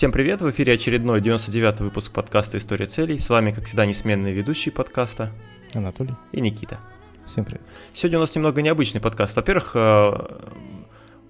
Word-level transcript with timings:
Всем 0.00 0.12
привет, 0.12 0.40
в 0.40 0.50
эфире 0.50 0.72
очередной 0.72 1.20
99 1.20 1.80
выпуск 1.80 2.10
подкаста 2.10 2.56
«История 2.56 2.86
целей». 2.86 3.18
С 3.18 3.28
вами, 3.28 3.52
как 3.52 3.64
всегда, 3.64 3.84
несменные 3.84 4.32
ведущие 4.32 4.72
подкаста 4.72 5.30
Анатолий 5.74 6.14
и 6.32 6.40
Никита. 6.40 6.80
Всем 7.26 7.44
привет. 7.44 7.60
Сегодня 7.92 8.16
у 8.16 8.22
нас 8.22 8.34
немного 8.34 8.62
необычный 8.62 9.02
подкаст. 9.02 9.36
Во-первых, 9.36 9.72
э, 9.74 10.12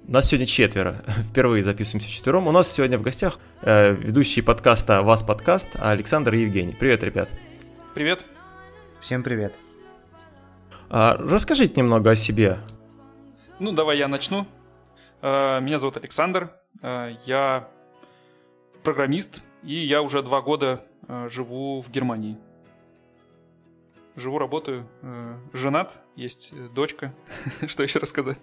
нас 0.07 0.29
сегодня 0.29 0.47
четверо. 0.47 1.03
Впервые 1.31 1.65
записываемся 1.65 2.09
четвером. 2.09 2.47
У 2.47 2.53
нас 2.53 2.71
сегодня 2.71 2.97
в 2.97 3.03
гостях 3.03 3.41
э, 3.63 3.91
ведущие 3.93 4.45
подкаста 4.45 5.03
«Вас 5.03 5.25
подкаст» 5.25 5.71
Александр 5.75 6.35
и 6.35 6.43
Евгений. 6.43 6.77
Привет, 6.79 7.03
ребят. 7.03 7.29
Привет. 7.93 8.25
Всем 9.01 9.25
привет. 9.25 9.53
А, 10.89 11.17
расскажите 11.17 11.75
немного 11.75 12.13
о 12.13 12.15
себе. 12.15 12.61
Ну, 13.59 13.73
давай 13.73 13.99
я 13.99 14.07
начну. 14.07 14.47
Э, 15.23 15.59
меня 15.59 15.81
зовут 15.81 15.97
Александр. 15.97 16.53
Я 17.27 17.69
программист, 18.83 19.43
и 19.63 19.75
я 19.75 20.03
уже 20.03 20.23
два 20.23 20.41
года 20.41 20.85
э, 21.09 21.29
живу 21.31 21.81
в 21.81 21.91
Германии. 21.91 22.39
Живу, 24.17 24.39
работаю, 24.39 24.89
э, 25.03 25.39
женат, 25.53 26.01
есть 26.17 26.53
э, 26.53 26.69
дочка. 26.69 27.15
Что 27.67 27.83
еще 27.83 27.99
рассказать? 27.99 28.39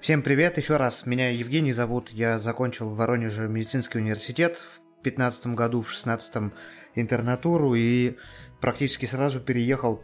Всем 0.00 0.22
привет 0.22 0.58
еще 0.58 0.76
раз. 0.76 1.06
Меня 1.06 1.30
Евгений 1.30 1.72
зовут. 1.72 2.10
Я 2.10 2.38
закончил 2.38 2.90
в 2.90 2.96
Воронеже 2.96 3.48
медицинский 3.48 3.98
университет 3.98 4.58
в 4.58 5.02
15 5.02 5.48
году, 5.48 5.82
в 5.82 5.90
16 5.90 6.52
интернатуру 6.94 7.74
и 7.74 8.16
практически 8.60 9.06
сразу 9.06 9.40
переехал 9.40 10.02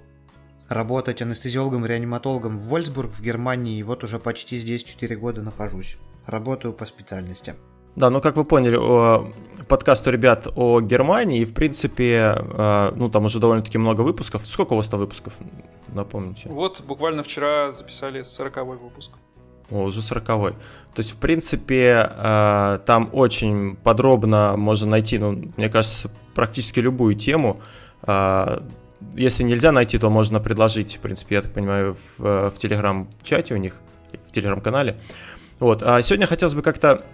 работать 0.69 1.23
анестезиологом-реаниматологом 1.23 2.59
в 2.59 2.69
Вольсбург 2.69 3.13
в 3.13 3.23
Германии. 3.23 3.79
И 3.79 3.83
вот 3.83 4.03
уже 4.03 4.19
почти 4.19 4.57
здесь 4.59 4.83
4 4.83 5.17
года 5.17 5.43
нахожусь. 5.43 5.97
Работаю 6.27 6.73
по 6.73 6.87
специальности. 6.87 7.55
Да, 7.97 8.11
ну 8.11 8.21
как 8.21 8.37
вы 8.37 8.45
поняли, 8.45 8.77
подкаст 9.69 10.07
у 10.09 10.11
ребят 10.11 10.49
о 10.57 10.81
Германии, 10.81 11.41
и 11.41 11.45
в 11.45 11.55
принципе, 11.55 12.35
э, 12.37 12.93
ну 12.97 13.09
там 13.09 13.25
уже 13.27 13.39
довольно-таки 13.39 13.79
много 13.79 14.01
выпусков. 14.01 14.45
Сколько 14.47 14.73
у 14.73 14.77
вас 14.77 14.89
там 14.89 14.99
выпусков, 14.99 15.35
напомните? 15.93 16.49
Вот, 16.49 16.83
буквально 16.83 17.23
вчера 17.23 17.73
записали 17.73 18.23
40 18.23 18.57
выпуск. 18.67 19.13
О, 19.71 19.85
уже 19.85 20.03
40 20.03 20.29
-й. 20.29 20.51
То 20.95 21.01
есть, 21.01 21.13
в 21.13 21.17
принципе, 21.17 22.11
э, 22.11 22.79
там 22.85 23.11
очень 23.13 23.77
подробно 23.77 24.57
можно 24.57 24.91
найти, 24.91 25.19
ну, 25.19 25.43
мне 25.57 25.69
кажется, 25.69 26.11
практически 26.35 26.81
любую 26.81 27.15
тему. 27.15 27.61
Э, 28.03 28.61
если 29.17 29.45
нельзя 29.45 29.73
найти, 29.73 29.99
то 29.99 30.11
можно 30.11 30.41
предложить, 30.41 30.97
в 30.97 31.01
принципе, 31.01 31.37
я 31.37 31.43
так 31.43 31.53
понимаю, 31.53 31.95
в, 31.95 32.51
в 32.51 32.59
телеграм-чате 32.59 33.55
у 33.55 33.59
них, 33.59 33.77
в 34.13 34.33
телеграм-канале. 34.33 34.99
Вот. 35.61 35.83
А 35.83 36.03
сегодня 36.03 36.27
хотелось 36.27 36.55
бы 36.55 36.63
как-то 36.63 37.05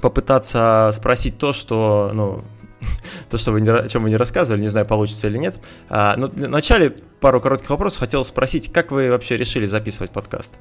попытаться 0.00 0.90
спросить 0.92 1.38
то, 1.38 1.52
что, 1.52 2.10
ну, 2.12 2.44
то, 3.30 3.38
что 3.38 3.52
вы 3.52 3.60
не, 3.60 3.70
о 3.70 3.88
чем 3.88 4.02
вы 4.02 4.10
не 4.10 4.16
рассказывали, 4.16 4.62
не 4.62 4.68
знаю, 4.68 4.86
получится 4.86 5.28
или 5.28 5.38
нет. 5.38 5.58
А, 5.88 6.16
но 6.16 6.28
для 6.28 6.48
начала 6.48 6.90
пару 7.20 7.40
коротких 7.40 7.70
вопросов 7.70 8.00
хотел 8.00 8.24
спросить, 8.24 8.72
как 8.72 8.90
вы 8.90 9.10
вообще 9.10 9.36
решили 9.36 9.66
записывать 9.66 10.10
подкаст? 10.10 10.54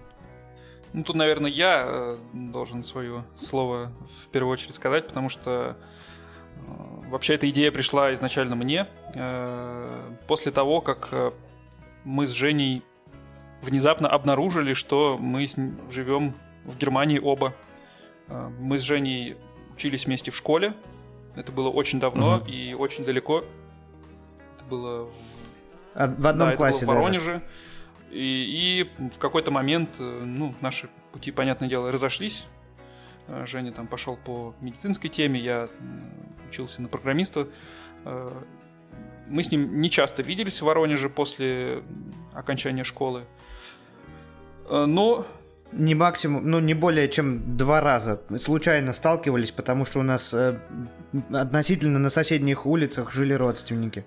Ну, 0.93 1.03
тут, 1.03 1.15
наверное, 1.15 1.49
я 1.49 1.85
э, 1.87 2.17
должен 2.33 2.83
свое 2.83 3.23
слово 3.35 3.91
в 4.23 4.27
первую 4.27 4.53
очередь 4.53 4.75
сказать, 4.75 5.07
потому 5.07 5.29
что 5.29 5.75
э, 6.55 6.61
вообще 7.09 7.33
эта 7.33 7.49
идея 7.49 7.71
пришла 7.71 8.13
изначально 8.13 8.55
мне. 8.55 8.87
Э, 9.15 9.89
после 10.27 10.51
того, 10.51 10.81
как 10.81 11.09
мы 12.03 12.27
с 12.27 12.31
Женей 12.31 12.83
внезапно 13.63 14.07
обнаружили, 14.07 14.73
что 14.73 15.17
мы 15.19 15.47
живем 15.89 16.35
в 16.65 16.77
Германии 16.77 17.17
оба. 17.17 17.53
А, 18.33 18.49
мы 18.59 18.79
с 18.79 18.81
Женей 18.81 19.37
учились 19.75 20.05
вместе 20.05 20.31
в 20.31 20.35
школе. 20.35 20.73
Это 21.35 21.51
было 21.51 21.69
очень 21.69 21.99
давно 21.99 22.37
угу. 22.37 22.47
и 22.47 22.73
очень 22.73 23.05
далеко. 23.05 23.43
Это 24.55 24.65
было 24.69 25.05
в, 25.05 25.13
а, 25.93 26.07
в 26.07 26.27
одном 26.27 26.49
да, 26.49 26.55
классе 26.55 26.77
это 26.77 26.85
было 26.87 26.95
в 26.95 26.97
Воронеже. 26.97 27.41
И, 28.11 28.89
и 28.99 29.09
в 29.09 29.17
какой-то 29.17 29.51
момент, 29.51 29.95
э, 29.99 30.03
ну, 30.03 30.53
наши 30.61 30.89
пути, 31.11 31.31
понятное 31.31 31.69
дело, 31.69 31.91
разошлись. 31.91 32.45
Э, 33.27 33.45
Женя 33.47 33.71
там 33.71 33.87
пошел 33.87 34.17
по 34.17 34.53
медицинской 34.61 35.09
теме, 35.09 35.39
я 35.39 35.67
учился 36.47 36.81
на 36.81 36.87
программиста. 36.87 37.47
Э, 38.05 38.41
мы 39.27 39.41
с 39.43 39.51
ним 39.51 39.79
не 39.81 39.89
часто 39.89 40.21
виделись 40.21 40.61
в 40.61 40.65
Воронеже 40.65 41.09
после 41.09 41.83
окончания 42.33 42.83
школы. 42.83 43.25
Но 44.69 45.25
не 45.75 45.95
максимум, 45.95 46.49
ну 46.49 46.59
не 46.59 46.73
более 46.73 47.09
чем 47.09 47.57
два 47.57 47.81
раза 47.81 48.21
случайно 48.39 48.93
сталкивались, 48.93 49.51
потому 49.51 49.85
что 49.85 49.99
у 49.99 50.03
нас 50.03 50.33
э, 50.33 50.59
относительно 51.31 51.99
на 51.99 52.09
соседних 52.09 52.65
улицах 52.65 53.11
жили 53.11 53.33
родственники. 53.33 54.05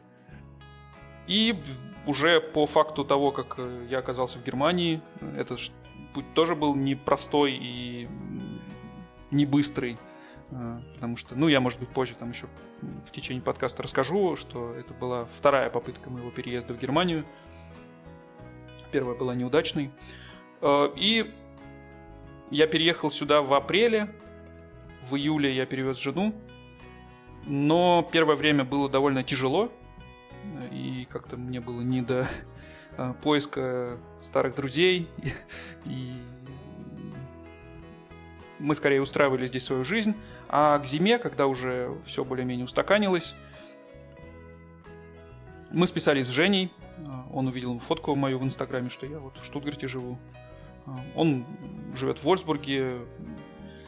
И 1.27 1.61
уже 2.07 2.41
по 2.41 2.67
факту 2.67 3.05
того, 3.05 3.33
как 3.33 3.57
э, 3.59 3.87
я 3.91 3.99
оказался 3.99 4.39
в 4.39 4.45
Германии, 4.45 5.01
этот 5.37 5.61
путь 6.15 6.33
тоже 6.35 6.55
был 6.55 6.75
непростой 6.75 7.59
и 7.61 8.09
не 9.31 9.45
быстрый. 9.45 9.99
Э, 10.51 10.81
потому 10.95 11.17
что, 11.17 11.35
ну, 11.35 11.49
я, 11.49 11.61
может 11.61 11.81
быть, 11.81 11.89
позже 11.89 12.15
там 12.15 12.31
еще 12.31 12.47
в 13.05 13.11
течение 13.11 13.43
подкаста 13.43 13.83
расскажу, 13.83 14.37
что 14.37 14.73
это 14.75 14.95
была 14.95 15.27
вторая 15.37 15.71
попытка 15.71 16.11
моего 16.11 16.31
переезда 16.31 16.75
в 16.75 16.79
Германию. 16.79 17.25
Первая 18.93 19.17
была 19.17 19.35
неудачной. 19.35 19.91
Э, 20.61 20.89
и 20.95 21.35
я 22.51 22.67
переехал 22.67 23.11
сюда 23.11 23.43
в 23.43 23.53
апреле, 23.55 24.15
в 25.03 25.17
июле 25.17 25.55
я 25.55 25.67
перевез 25.67 25.99
жену, 25.99 26.35
но 27.45 28.09
первое 28.11 28.37
время 28.37 28.65
было 28.65 28.89
довольно 28.89 29.23
тяжело, 29.23 29.73
и 30.71 31.07
как-то 31.11 31.37
мне 31.37 31.61
было 31.61 31.81
не 31.81 32.03
до 32.03 32.27
а, 32.97 33.15
поиска 33.15 33.99
старых 34.21 34.55
друзей, 34.55 35.09
и 35.85 36.13
мы 38.59 38.75
скорее 38.75 39.03
устраивали 39.03 39.47
здесь 39.47 39.65
свою 39.65 39.85
жизнь, 39.85 40.15
а 40.49 40.79
к 40.79 40.85
зиме, 40.85 41.19
когда 41.19 41.47
уже 41.47 41.97
все 42.07 42.25
более-менее 42.25 42.65
устаканилось, 42.65 43.35
мы 45.71 45.87
списались 45.87 46.27
с 46.27 46.31
Женей, 46.31 46.73
он 47.33 47.49
увидел 47.49 47.79
фотку 47.81 48.15
мою 48.15 48.39
в 48.39 48.45
Инстаграме, 48.45 48.89
что 48.89 49.05
я 49.05 49.19
вот 49.19 49.37
в 49.39 49.45
Штутгарте 49.45 49.89
живу, 49.89 50.19
он 51.15 51.45
живет 51.95 52.19
в 52.19 52.25
Вольсбурге, 52.25 52.99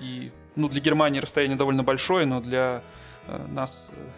и 0.00 0.32
ну, 0.56 0.69
для 0.69 0.81
Германии 0.81 1.20
расстояние 1.20 1.56
довольно 1.56 1.82
большое, 1.82 2.26
но 2.26 2.41
для 2.41 2.82
э, 3.26 3.47
нас, 3.48 3.91
э, 3.92 4.09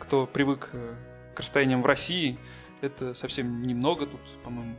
кто 0.00 0.26
привык 0.26 0.70
э, 0.72 0.94
к 1.34 1.40
расстояниям 1.40 1.82
в 1.82 1.86
России, 1.86 2.38
это 2.80 3.14
совсем 3.14 3.62
немного. 3.62 4.06
Тут, 4.06 4.20
по-моему, 4.44 4.74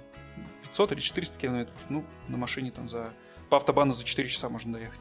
500 0.63 0.93
или 0.93 0.99
400 0.99 1.39
километров. 1.39 1.77
Ну, 1.89 2.03
на 2.27 2.37
машине 2.37 2.71
там 2.71 2.89
за... 2.89 3.13
По 3.49 3.57
автобану 3.57 3.93
за 3.93 4.03
4 4.03 4.29
часа 4.29 4.49
можно 4.49 4.73
доехать. 4.73 4.99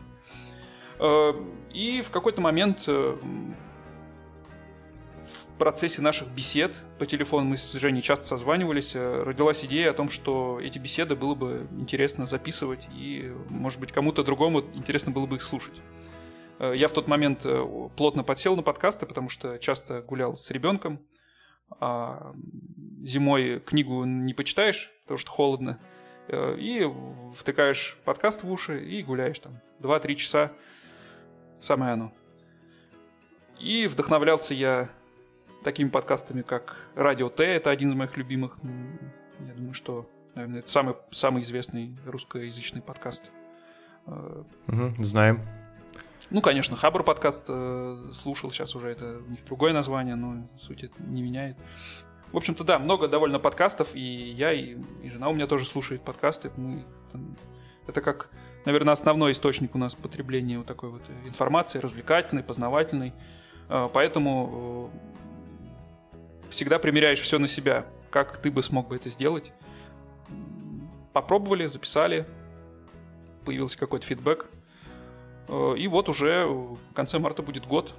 И 1.73 2.03
в 2.05 2.11
какой-то 2.11 2.43
момент 2.43 2.87
в 5.55 5.59
процессе 5.59 6.03
наших 6.03 6.29
бесед 6.29 6.75
по 6.99 7.07
телефону 7.07 7.45
мы 7.47 7.57
с 7.57 7.73
Женей 7.75 8.03
часто 8.03 8.27
созванивались, 8.27 8.95
э, 8.95 9.23
родилась 9.23 9.65
идея 9.65 9.91
о 9.91 9.95
том, 9.95 10.09
что 10.09 10.59
эти 10.61 10.79
беседы 10.79 11.15
было 11.15 11.35
бы 11.35 11.69
интересно 11.73 12.27
записывать, 12.27 12.89
и, 12.97 13.33
может 13.49 13.79
быть, 13.79 13.93
кому-то 13.93 14.25
другому 14.25 14.61
интересно 14.75 15.13
было 15.13 15.27
бы 15.27 15.37
их 15.37 15.43
слушать. 15.43 15.75
Э, 16.59 16.73
я 16.75 16.89
в 16.89 16.93
тот 16.93 17.07
момент 17.07 17.43
э, 17.45 17.89
плотно 17.97 18.25
подсел 18.25 18.57
на 18.57 18.63
подкасты, 18.63 19.07
потому 19.07 19.29
что 19.29 19.59
часто 19.59 20.01
гулял 20.01 20.37
с 20.37 20.51
ребенком, 20.51 21.01
а 21.81 22.35
зимой 23.03 23.61
книгу 23.61 24.05
не 24.05 24.35
почитаешь, 24.35 24.91
потому 25.03 25.19
что 25.19 25.31
холодно, 25.31 25.79
и 26.29 26.89
втыкаешь 27.37 27.99
подкаст 28.05 28.45
в 28.45 28.51
уши 28.51 28.85
и 28.85 29.03
гуляешь 29.03 29.39
там 29.39 29.61
2-3 29.81 30.15
часа, 30.15 30.53
самое 31.61 31.95
оно. 31.95 32.13
И 33.59 33.87
вдохновлялся 33.87 34.55
я 34.55 34.91
такими 35.63 35.89
подкастами, 35.89 36.43
как 36.43 36.77
Радио 36.95 37.29
Т, 37.29 37.45
это 37.45 37.71
один 37.71 37.91
из 37.91 37.95
моих 37.95 38.17
любимых. 38.17 38.59
Я 39.41 39.55
думаю, 39.55 39.75
что, 39.75 40.09
наверное, 40.35 40.61
это 40.61 40.71
самый, 40.71 40.95
самый 41.11 41.43
известный 41.43 41.97
русскоязычный 42.07 42.83
подкаст. 42.83 43.25
Угу, 44.07 44.95
знаем. 44.99 45.41
Ну, 46.31 46.41
конечно, 46.41 46.77
Хабр 46.77 47.05
подкаст 47.05 47.47
э, 47.49 48.11
слушал, 48.15 48.51
сейчас 48.51 48.75
уже 48.75 48.89
это 48.89 49.19
у 49.19 49.31
них 49.31 49.45
другое 49.45 49.73
название, 49.73 50.15
но 50.15 50.49
суть 50.59 50.83
это 50.83 50.95
не 51.03 51.23
меняет. 51.23 51.57
В 52.33 52.37
общем-то, 52.37 52.65
да, 52.65 52.79
много 52.79 53.09
довольно 53.09 53.39
подкастов, 53.39 53.95
и 53.95 54.01
я, 54.01 54.53
и, 54.53 54.79
и 55.03 55.11
жена 55.11 55.29
у 55.29 55.35
меня 55.35 55.47
тоже 55.47 55.67
слушает 55.67 56.03
подкасты. 56.03 56.51
Мы, 56.57 56.85
это 57.87 58.01
как, 58.01 58.31
наверное, 58.65 58.93
основной 58.93 59.33
источник 59.33 59.75
у 59.75 59.79
нас 59.79 59.95
потребления 59.95 60.57
вот 60.57 60.67
такой 60.67 60.91
вот 60.91 61.03
информации, 61.27 61.79
развлекательной, 61.79 62.43
познавательной. 62.43 63.13
Э, 63.69 63.89
поэтому 63.93 64.91
всегда 66.53 66.79
примеряешь 66.79 67.21
все 67.21 67.39
на 67.39 67.49
себя. 67.49 67.87
Как 68.11 68.37
ты 68.37 68.51
бы 68.51 68.63
смог 68.63 68.89
бы 68.89 68.97
это 68.97 69.09
сделать? 69.11 69.53
Попробовали, 71.13 71.67
записали, 71.67 72.27
появился 73.45 73.79
какой-то 73.79 74.07
фидбэк. 74.07 74.47
Э, 75.49 75.75
и 75.77 75.89
вот 75.89 76.09
уже 76.09 76.47
в 76.47 76.79
конце 76.95 77.19
марта 77.19 77.43
будет 77.43 77.67
год. 77.67 77.95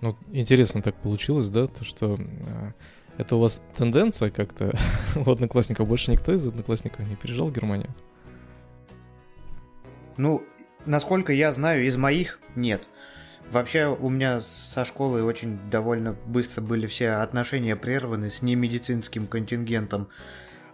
Ну, 0.00 0.16
интересно 0.32 0.82
так 0.82 0.94
получилось, 0.96 1.48
да, 1.48 1.66
то, 1.66 1.84
что 1.84 2.18
это 3.16 3.36
у 3.36 3.40
вас 3.40 3.62
тенденция 3.76 4.30
как-то 4.30 4.76
у 5.16 5.30
одноклассников 5.30 5.88
больше 5.88 6.10
никто 6.10 6.32
из 6.32 6.46
одноклассников 6.46 7.06
не 7.06 7.16
переезжал 7.16 7.48
в 7.48 7.52
Германию? 7.52 7.94
Ну, 10.16 10.42
насколько 10.84 11.32
я 11.32 11.52
знаю, 11.52 11.86
из 11.86 11.96
моих 11.96 12.40
нет. 12.54 12.86
Вообще 13.50 13.86
у 13.86 14.08
меня 14.08 14.40
со 14.40 14.84
школой 14.84 15.22
очень 15.22 15.58
довольно 15.70 16.12
быстро 16.26 16.62
были 16.62 16.86
все 16.86 17.10
отношения 17.10 17.76
прерваны 17.76 18.30
с 18.30 18.42
немедицинским 18.42 19.26
контингентом. 19.26 20.08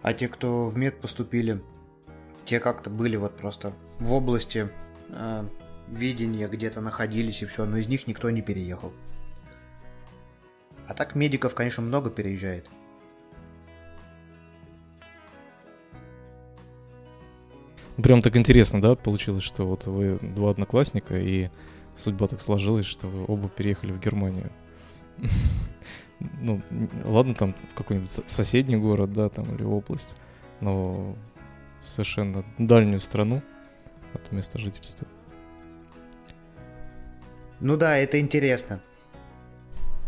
А 0.01 0.13
те, 0.13 0.27
кто 0.27 0.67
в 0.67 0.75
мед 0.75 0.99
поступили, 0.99 1.61
те 2.45 2.59
как-то 2.59 2.89
были 2.89 3.15
вот 3.15 3.37
просто 3.37 3.73
в 3.99 4.11
области 4.11 4.69
э, 5.09 5.47
видения 5.87 6.47
где-то 6.47 6.81
находились 6.81 7.41
и 7.41 7.45
все, 7.45 7.65
но 7.65 7.77
из 7.77 7.87
них 7.87 8.07
никто 8.07 8.29
не 8.31 8.41
переехал. 8.41 8.91
А 10.87 10.93
так 10.93 11.15
медиков, 11.15 11.55
конечно, 11.55 11.83
много 11.83 12.09
переезжает. 12.09 12.69
Прям 17.97 18.23
так 18.23 18.35
интересно, 18.35 18.81
да, 18.81 18.95
получилось, 18.95 19.43
что 19.43 19.67
вот 19.67 19.85
вы 19.85 20.17
два 20.21 20.49
одноклассника, 20.49 21.15
и 21.17 21.49
судьба 21.95 22.27
так 22.27 22.41
сложилась, 22.41 22.85
что 22.85 23.07
вы 23.07 23.25
оба 23.27 23.49
переехали 23.49 23.91
в 23.91 23.99
Германию. 23.99 24.51
Ну, 26.39 26.61
ладно, 27.03 27.35
там 27.35 27.53
в 27.73 27.75
какой-нибудь 27.75 28.09
соседний 28.09 28.77
город, 28.77 29.11
да, 29.11 29.27
там, 29.27 29.53
или 29.53 29.63
область, 29.63 30.15
но 30.61 31.17
в 31.83 31.89
совершенно 31.89 32.45
дальнюю 32.57 33.01
страну 33.01 33.41
от 34.13 34.31
места 34.31 34.57
жительства. 34.57 35.05
Ну 37.59 37.75
да, 37.75 37.97
это 37.97 38.21
интересно. 38.21 38.79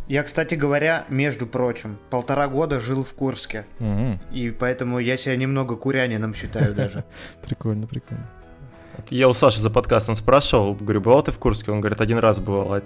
Я, 0.08 0.24
кстати 0.24 0.56
говоря, 0.56 1.06
между 1.10 1.48
прочим, 1.48 1.98
полтора 2.10 2.48
года 2.48 2.80
жил 2.80 3.04
в 3.04 3.14
Курске. 3.14 3.66
Угу. 3.80 4.20
И 4.32 4.52
поэтому 4.52 5.00
я 5.00 5.18
себя 5.18 5.36
немного 5.36 5.76
курянином 5.76 6.34
считаю 6.34 6.76
даже. 6.76 7.04
Прикольно, 7.42 7.88
прикольно. 7.88 8.30
Я 9.10 9.28
у 9.28 9.34
Саши 9.34 9.60
за 9.60 9.70
подкастом 9.70 10.16
спрашивал, 10.16 10.74
говорю, 10.74 11.02
бывал 11.02 11.24
ты 11.24 11.32
в 11.32 11.40
Курске? 11.40 11.72
Он 11.72 11.82
говорит, 11.82 12.02
один 12.02 12.18
раз 12.18 12.40
бывал, 12.40 12.74
а 12.74 12.84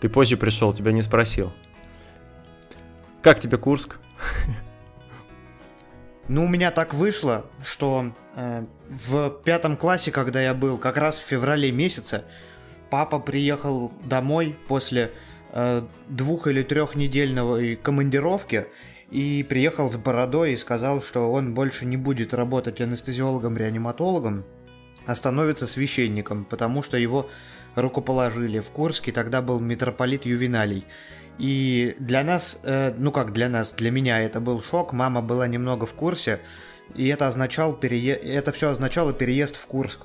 ты 0.00 0.08
позже 0.08 0.36
пришел, 0.36 0.72
тебя 0.72 0.92
не 0.92 1.02
спросил. 1.02 1.52
Как 3.22 3.38
тебе 3.38 3.56
Курск? 3.56 3.98
Ну, 6.28 6.44
у 6.44 6.48
меня 6.48 6.70
так 6.70 6.94
вышло, 6.94 7.44
что 7.60 8.12
э, 8.36 8.64
в 8.88 9.30
пятом 9.42 9.76
классе, 9.76 10.12
когда 10.12 10.40
я 10.40 10.54
был, 10.54 10.78
как 10.78 10.96
раз 10.96 11.18
в 11.18 11.24
феврале 11.24 11.72
месяце, 11.72 12.22
папа 12.88 13.18
приехал 13.18 13.90
домой 14.04 14.56
после 14.68 15.10
Э, 15.52 15.82
двух- 16.08 16.46
или 16.46 16.62
трехнедельного 16.62 17.74
командировки 17.74 18.66
и 19.10 19.44
приехал 19.48 19.90
с 19.90 19.96
бородой 19.96 20.52
и 20.52 20.56
сказал, 20.56 21.02
что 21.02 21.32
он 21.32 21.54
больше 21.54 21.86
не 21.86 21.96
будет 21.96 22.32
работать 22.32 22.80
анестезиологом-реаниматологом, 22.80 24.44
а 25.10 25.14
становится 25.16 25.66
священником, 25.66 26.44
потому 26.44 26.84
что 26.84 26.96
его 26.96 27.28
рукоположили 27.74 28.60
в 28.60 28.70
Курске, 28.70 29.10
тогда 29.10 29.42
был 29.42 29.58
митрополит 29.58 30.24
Ювеналий. 30.24 30.86
И 31.36 31.96
для 31.98 32.22
нас, 32.22 32.60
э, 32.62 32.94
ну 32.96 33.10
как 33.10 33.32
для 33.32 33.48
нас, 33.48 33.72
для 33.72 33.90
меня 33.90 34.20
это 34.20 34.40
был 34.40 34.62
шок, 34.62 34.92
мама 34.92 35.20
была 35.20 35.48
немного 35.48 35.84
в 35.84 35.94
курсе, 35.94 36.38
и 36.94 37.08
это, 37.08 37.26
означал 37.26 37.74
перее... 37.74 38.14
это 38.14 38.52
все 38.52 38.70
означало 38.70 39.12
переезд 39.12 39.56
в 39.56 39.66
Курск 39.66 40.02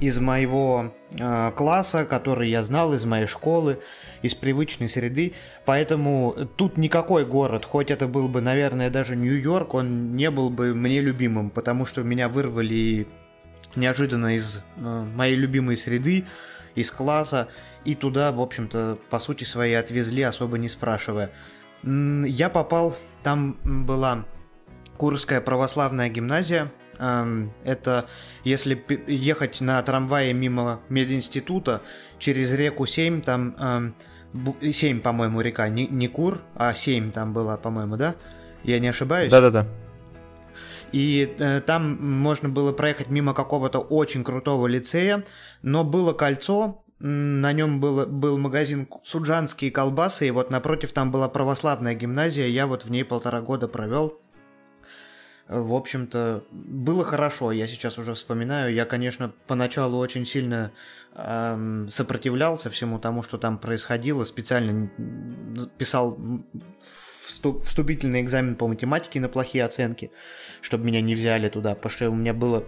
из 0.00 0.18
моего 0.18 0.94
э, 1.10 1.52
класса, 1.54 2.06
который 2.06 2.48
я 2.48 2.62
знал, 2.62 2.94
из 2.94 3.04
моей 3.04 3.26
школы, 3.26 3.80
из 4.22 4.34
привычной 4.34 4.88
среды. 4.88 5.34
Поэтому 5.66 6.34
тут 6.56 6.78
никакой 6.78 7.26
город, 7.26 7.66
хоть 7.66 7.90
это 7.90 8.08
был 8.08 8.28
бы, 8.28 8.40
наверное, 8.40 8.88
даже 8.88 9.14
Нью-Йорк, 9.14 9.74
он 9.74 10.16
не 10.16 10.30
был 10.30 10.48
бы 10.48 10.74
мне 10.74 11.02
любимым, 11.02 11.50
потому 11.50 11.84
что 11.84 12.02
меня 12.02 12.30
вырвали 12.30 13.06
неожиданно 13.76 14.36
из 14.36 14.62
э, 14.76 14.80
моей 15.14 15.36
любимой 15.36 15.76
среды, 15.76 16.24
из 16.74 16.90
класса, 16.90 17.48
и 17.84 17.94
туда, 17.94 18.32
в 18.32 18.40
общем-то, 18.40 18.98
по 19.10 19.18
сути 19.18 19.44
своей 19.44 19.74
отвезли, 19.74 20.22
особо 20.22 20.58
не 20.58 20.68
спрашивая. 20.68 21.30
Я 21.82 22.48
попал, 22.50 22.96
там 23.22 23.56
была 23.62 24.24
Курская 24.96 25.40
православная 25.40 26.08
гимназия, 26.08 26.72
это 26.98 28.06
если 28.44 28.82
ехать 29.06 29.60
на 29.60 29.82
трамвае 29.82 30.32
мимо 30.32 30.80
мединститута 30.88 31.82
через 32.18 32.52
реку 32.52 32.86
Семь, 32.86 33.20
там 33.20 33.94
Семь, 34.72 35.00
по-моему, 35.00 35.40
река, 35.40 35.68
не, 35.68 35.86
не 35.86 36.08
Кур, 36.08 36.42
а 36.54 36.74
Семь 36.74 37.10
там 37.12 37.32
была, 37.32 37.56
по-моему, 37.56 37.96
да? 37.96 38.16
Я 38.64 38.78
не 38.80 38.88
ошибаюсь? 38.88 39.30
Да-да-да. 39.30 39.66
И 40.96 41.36
э, 41.38 41.60
там 41.60 41.98
можно 42.00 42.48
было 42.48 42.72
проехать 42.72 43.10
мимо 43.10 43.34
какого-то 43.34 43.80
очень 43.80 44.24
крутого 44.24 44.66
лицея, 44.66 45.24
но 45.60 45.84
было 45.84 46.14
кольцо, 46.14 46.82
на 47.00 47.52
нем 47.52 47.80
было, 47.80 48.06
был 48.06 48.38
магазин 48.38 48.88
«Суджанские 49.04 49.70
колбасы», 49.70 50.26
и 50.26 50.30
вот 50.30 50.50
напротив 50.50 50.92
там 50.92 51.10
была 51.10 51.28
православная 51.28 51.92
гимназия, 51.94 52.46
я 52.46 52.66
вот 52.66 52.86
в 52.86 52.90
ней 52.90 53.04
полтора 53.04 53.42
года 53.42 53.68
провел 53.68 54.18
в 55.48 55.74
общем-то, 55.74 56.42
было 56.50 57.04
хорошо. 57.04 57.52
Я 57.52 57.68
сейчас 57.68 57.98
уже 57.98 58.14
вспоминаю. 58.14 58.74
Я, 58.74 58.84
конечно, 58.84 59.32
поначалу 59.46 59.96
очень 59.96 60.26
сильно 60.26 60.72
эм, 61.14 61.88
сопротивлялся 61.88 62.68
всему 62.68 62.98
тому, 62.98 63.22
что 63.22 63.38
там 63.38 63.58
происходило. 63.58 64.24
Специально 64.24 64.90
писал 65.78 66.18
вступительный 67.64 68.20
экзамен 68.20 68.56
по 68.56 68.66
математике 68.66 69.20
на 69.20 69.28
плохие 69.28 69.64
оценки, 69.64 70.10
чтобы 70.60 70.84
меня 70.84 71.00
не 71.00 71.14
взяли 71.14 71.48
туда, 71.48 71.74
потому 71.74 71.90
что 71.90 72.10
у 72.10 72.14
меня 72.14 72.34
было 72.34 72.64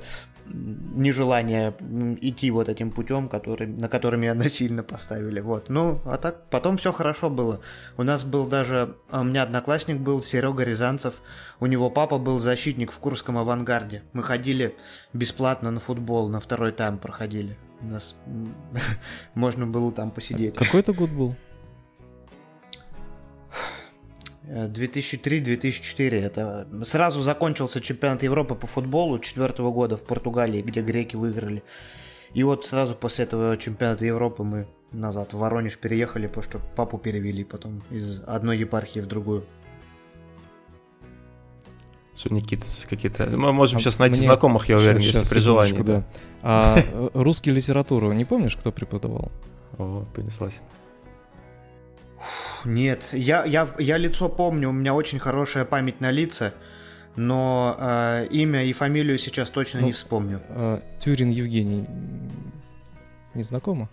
нежелание 0.51 1.75
идти 2.21 2.51
вот 2.51 2.69
этим 2.69 2.91
путем, 2.91 3.29
который, 3.29 3.67
на 3.67 3.89
который 3.89 4.19
меня 4.19 4.35
насильно 4.35 4.83
поставили. 4.83 5.41
Вот. 5.41 5.69
Ну, 5.69 6.01
а 6.05 6.17
так 6.17 6.49
потом 6.51 6.77
все 6.77 6.93
хорошо 6.93 7.31
было. 7.31 7.61
У 7.97 8.03
нас 8.03 8.25
был 8.25 8.47
даже, 8.47 8.97
а 9.11 9.21
у 9.21 9.25
меня 9.25 9.43
одноклассник 9.43 9.99
был, 9.99 10.23
Серега 10.23 10.65
Рязанцев. 10.65 11.21
У 11.61 11.67
него 11.67 11.91
папа 11.91 12.19
был 12.19 12.39
защитник 12.39 12.93
в 12.93 12.99
Курском 12.99 13.39
авангарде. 13.39 14.03
Мы 14.13 14.23
ходили 14.23 14.77
бесплатно 15.13 15.71
на 15.71 15.81
футбол, 15.81 16.29
на 16.29 16.41
второй 16.41 16.73
тайм 16.73 16.99
проходили. 16.99 17.57
У 17.81 17.87
нас 17.87 18.17
можно 19.35 19.67
было 19.67 19.93
там 19.93 20.11
посидеть. 20.11 20.55
Какой 20.57 20.81
это 20.81 20.93
год 20.93 21.11
был? 21.11 21.37
2003-2004. 24.49 26.21
Это 26.21 26.69
сразу 26.85 27.23
закончился 27.23 27.81
чемпионат 27.81 28.23
Европы 28.23 28.55
по 28.55 28.67
футболу 28.67 29.19
четвертого 29.19 29.71
года 29.71 29.97
в 29.97 30.05
Португалии, 30.05 30.63
где 30.63 30.81
греки 30.83 31.17
выиграли. 31.17 31.63
И 32.35 32.43
вот 32.43 32.67
сразу 32.67 32.95
после 32.95 33.25
этого 33.25 33.57
чемпионата 33.57 34.05
Европы 34.05 34.43
мы 34.43 34.67
назад 34.93 35.33
в 35.33 35.39
Воронеж 35.39 35.79
переехали, 35.79 36.27
потому 36.27 36.45
что 36.45 36.59
папу 36.77 36.99
перевели 36.99 37.45
потом 37.45 37.83
из 37.91 38.23
одной 38.27 38.59
епархии 38.59 39.01
в 39.01 39.07
другую. 39.07 39.45
Что, 42.17 42.35
Никита, 42.35 42.65
какие-то... 42.89 43.27
Мы 43.27 43.53
можем 43.53 43.77
а 43.77 43.81
сейчас 43.81 43.99
найти 44.01 44.17
мне... 44.17 44.27
знакомых, 44.27 44.69
я 44.69 44.77
уверен, 44.77 45.01
сейчас, 45.01 45.21
если 45.21 45.35
при 45.35 45.41
желании. 45.41 45.83
Да. 45.83 46.05
А 46.43 46.79
русский 47.15 47.53
литературу 47.53 48.13
не 48.13 48.25
помнишь, 48.25 48.57
кто 48.57 48.73
преподавал? 48.73 49.31
О, 49.79 50.05
понеслась. 50.15 50.61
Нет, 52.65 53.09
я, 53.13 53.45
я, 53.45 53.69
я 53.79 53.97
лицо 53.97 54.29
помню, 54.29 54.71
у 54.71 54.73
меня 54.73 54.95
очень 54.95 55.19
хорошая 55.19 55.65
память 55.65 56.01
на 56.01 56.11
лица, 56.11 56.55
но 57.17 57.77
э, 57.79 58.27
имя 58.31 58.65
и 58.65 58.73
фамилию 58.73 59.19
сейчас 59.19 59.51
точно 59.51 59.81
ну, 59.81 59.87
не 59.87 59.93
вспомню. 59.93 60.41
Э, 60.49 60.81
Тюрин 60.99 61.31
Евгений 61.31 61.87
не 63.35 63.43
знакомо? 63.43 63.89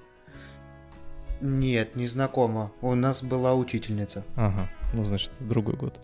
Нет, 1.42 1.96
не 1.96 2.08
знакомо. 2.08 2.72
У 2.82 2.96
нас 2.96 3.24
была 3.24 3.54
учительница. 3.54 4.24
Ага, 4.36 4.70
ну 4.94 5.04
значит, 5.04 5.32
другой 5.40 5.76
год. 5.76 6.00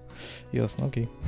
Ясно, 0.52 0.88
окей. 0.88 1.10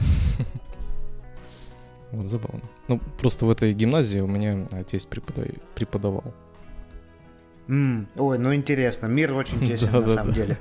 Вот 2.12 2.28
забавно. 2.28 2.62
Ну, 2.88 3.00
просто 3.18 3.48
в 3.48 3.50
этой 3.50 3.74
гимназии 3.74 4.20
у 4.20 4.28
меня 4.28 4.68
отец 4.72 5.08
преподавал. 5.08 6.36
Mm, 7.68 8.08
ой, 8.18 8.38
ну 8.40 8.54
интересно, 8.54 9.08
мир 9.08 9.34
очень 9.34 9.60
тесен 9.68 9.92
на 9.92 10.08
самом 10.08 10.34
деле. 10.34 10.58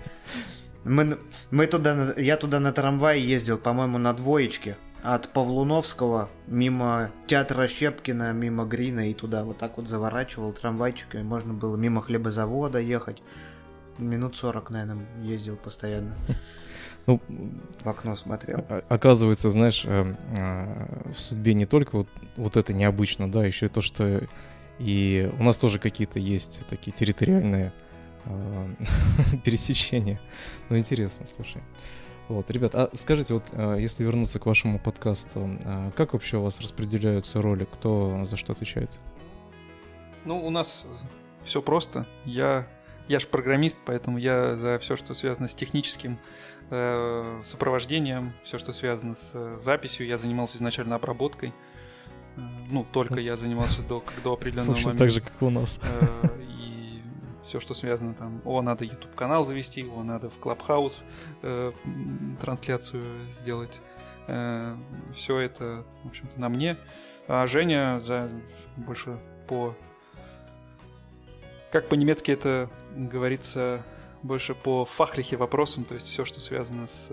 Мы, 0.84 1.18
мы 1.50 1.66
туда, 1.66 2.12
я 2.16 2.36
туда 2.36 2.58
на 2.60 2.72
трамвае 2.72 3.24
ездил, 3.24 3.56
по-моему, 3.58 3.98
на 3.98 4.12
двоечке 4.12 4.76
от 5.02 5.28
Павлуновского 5.28 6.28
мимо 6.46 7.10
театра 7.26 7.66
Щепкина, 7.66 8.32
мимо 8.32 8.64
Грина 8.64 9.10
и 9.10 9.14
туда 9.14 9.44
вот 9.44 9.58
так 9.58 9.76
вот 9.76 9.88
заворачивал 9.88 10.52
трамвайчик, 10.52 11.16
и 11.16 11.18
можно 11.18 11.52
было 11.52 11.76
мимо 11.76 12.02
хлебозавода 12.02 12.78
ехать. 12.78 13.22
Минут 13.98 14.36
40, 14.36 14.70
наверное, 14.70 15.06
ездил 15.22 15.56
постоянно. 15.56 16.14
Ну, 17.06 17.20
в 17.82 17.88
окно 17.88 18.14
смотрел. 18.14 18.64
Оказывается, 18.88 19.50
знаешь, 19.50 19.82
э, 19.84 20.14
э, 20.36 21.12
в 21.12 21.20
судьбе 21.20 21.52
не 21.54 21.66
только 21.66 21.96
вот, 21.96 22.08
вот 22.36 22.56
это 22.56 22.72
необычно, 22.72 23.28
да, 23.28 23.44
еще 23.44 23.66
и 23.66 23.68
то, 23.68 23.80
что 23.80 24.20
И 24.84 25.30
у 25.38 25.44
нас 25.44 25.58
тоже 25.58 25.78
какие-то 25.78 26.18
есть 26.18 26.66
такие 26.68 26.92
территориальные 26.92 27.72
э, 28.24 28.68
пересечения. 29.44 30.20
Ну, 30.68 30.76
интересно, 30.76 31.24
слушай. 31.36 31.62
Вот, 32.28 32.50
ребят, 32.50 32.74
а 32.74 32.90
скажите, 32.94 33.34
вот 33.34 33.44
э, 33.52 33.76
если 33.78 34.02
вернуться 34.02 34.40
к 34.40 34.46
вашему 34.46 34.80
подкасту, 34.80 35.58
а 35.64 35.92
как 35.92 36.14
вообще 36.14 36.38
у 36.38 36.42
вас 36.42 36.60
распределяются 36.60 37.40
роли, 37.40 37.64
кто 37.70 38.24
за 38.24 38.36
что 38.36 38.52
отвечает? 38.52 38.90
Ну, 40.24 40.44
у 40.44 40.50
нас 40.50 40.84
все 41.44 41.62
просто. 41.62 42.06
Я, 42.24 42.66
я 43.06 43.20
же 43.20 43.28
программист, 43.28 43.78
поэтому 43.84 44.18
я 44.18 44.56
за 44.56 44.78
все, 44.80 44.96
что 44.96 45.14
связано 45.14 45.46
с 45.46 45.54
техническим 45.54 46.18
э, 46.70 47.40
сопровождением, 47.44 48.32
все, 48.42 48.58
что 48.58 48.72
связано 48.72 49.14
с 49.14 49.30
э, 49.34 49.58
записью, 49.60 50.06
я 50.06 50.16
занимался 50.16 50.56
изначально 50.56 50.96
обработкой. 50.96 51.52
Ну, 52.36 52.86
только 52.90 53.20
я 53.20 53.36
занимался 53.36 53.82
до, 53.82 54.02
до 54.24 54.32
определенного 54.34 54.74
момента. 54.74 54.98
так 54.98 55.10
же, 55.10 55.20
как 55.20 55.42
у 55.42 55.50
нас. 55.50 55.78
Э, 55.82 56.28
и 56.40 57.02
все, 57.44 57.60
что 57.60 57.74
связано 57.74 58.14
там, 58.14 58.40
о, 58.44 58.62
надо 58.62 58.84
YouTube 58.84 59.14
канал 59.14 59.44
завести, 59.44 59.84
о, 59.84 60.02
надо 60.02 60.30
в 60.30 60.38
Clubhouse 60.38 61.02
э, 61.42 61.72
трансляцию 62.40 63.04
сделать. 63.30 63.78
Э, 64.26 64.76
все 65.14 65.38
это, 65.38 65.84
в 66.04 66.08
общем-то, 66.08 66.40
на 66.40 66.48
мне. 66.48 66.78
А 67.28 67.46
Женя 67.46 68.00
за 68.00 68.30
больше 68.76 69.18
по 69.46 69.74
как 71.70 71.88
по-немецки 71.88 72.30
это 72.30 72.68
говорится 72.94 73.82
больше 74.22 74.54
по 74.54 74.84
фахлихе 74.84 75.36
вопросам, 75.36 75.84
то 75.84 75.94
есть 75.94 76.06
все, 76.06 76.24
что 76.24 76.38
связано 76.40 76.86
с 76.86 77.10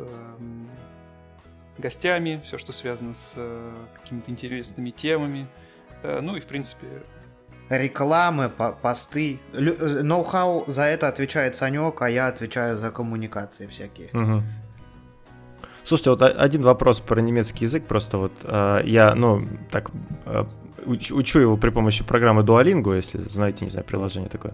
гостями, 1.80 2.42
все, 2.44 2.58
что 2.58 2.74
связано 2.74 3.14
с 3.16 3.34
э, 3.36 3.72
какими-то 4.02 4.30
интересными 4.32 4.90
темами. 4.92 5.48
Э, 6.04 6.20
ну 6.22 6.36
и, 6.36 6.40
в 6.40 6.46
принципе, 6.46 6.88
Рекламы, 7.70 8.50
по- 8.50 8.72
посты. 8.72 9.40
Лю- 9.54 9.78
э, 9.80 10.02
Ноу-хау 10.04 10.64
за 10.68 10.84
это 10.86 11.08
отвечает 11.08 11.56
Санек, 11.56 12.02
а 12.02 12.10
я 12.10 12.28
отвечаю 12.28 12.76
за 12.78 12.90
коммуникации 12.92 13.68
всякие. 13.68 14.10
Мгм. 14.14 14.44
Слушайте, 15.84 16.10
вот 16.12 16.22
один 16.22 16.62
вопрос 16.62 17.00
про 17.00 17.22
немецкий 17.22 17.66
язык. 17.66 17.86
Просто 17.86 18.18
вот 18.18 18.32
э, 18.44 18.82
я, 18.86 19.14
ну, 19.16 19.48
так, 19.72 19.92
э, 20.26 20.46
уч- 20.86 21.14
учу 21.14 21.40
его 21.40 21.58
при 21.58 21.70
помощи 21.70 22.04
программы 22.04 22.42
Duolingo, 22.44 22.96
если 22.96 23.20
знаете, 23.20 23.66
не 23.66 23.72
знаю, 23.72 23.86
приложение 23.86 24.30
такое. 24.30 24.54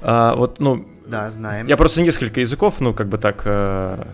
А, 0.00 0.34
вот, 0.36 0.60
ну, 0.60 0.84
Да, 1.06 1.30
знаем. 1.30 1.66
я 1.66 1.76
просто 1.76 2.02
несколько 2.02 2.40
языков, 2.40 2.80
ну, 2.80 2.94
как 2.94 3.08
бы 3.08 3.18
так, 3.18 3.42
э, 3.46 4.04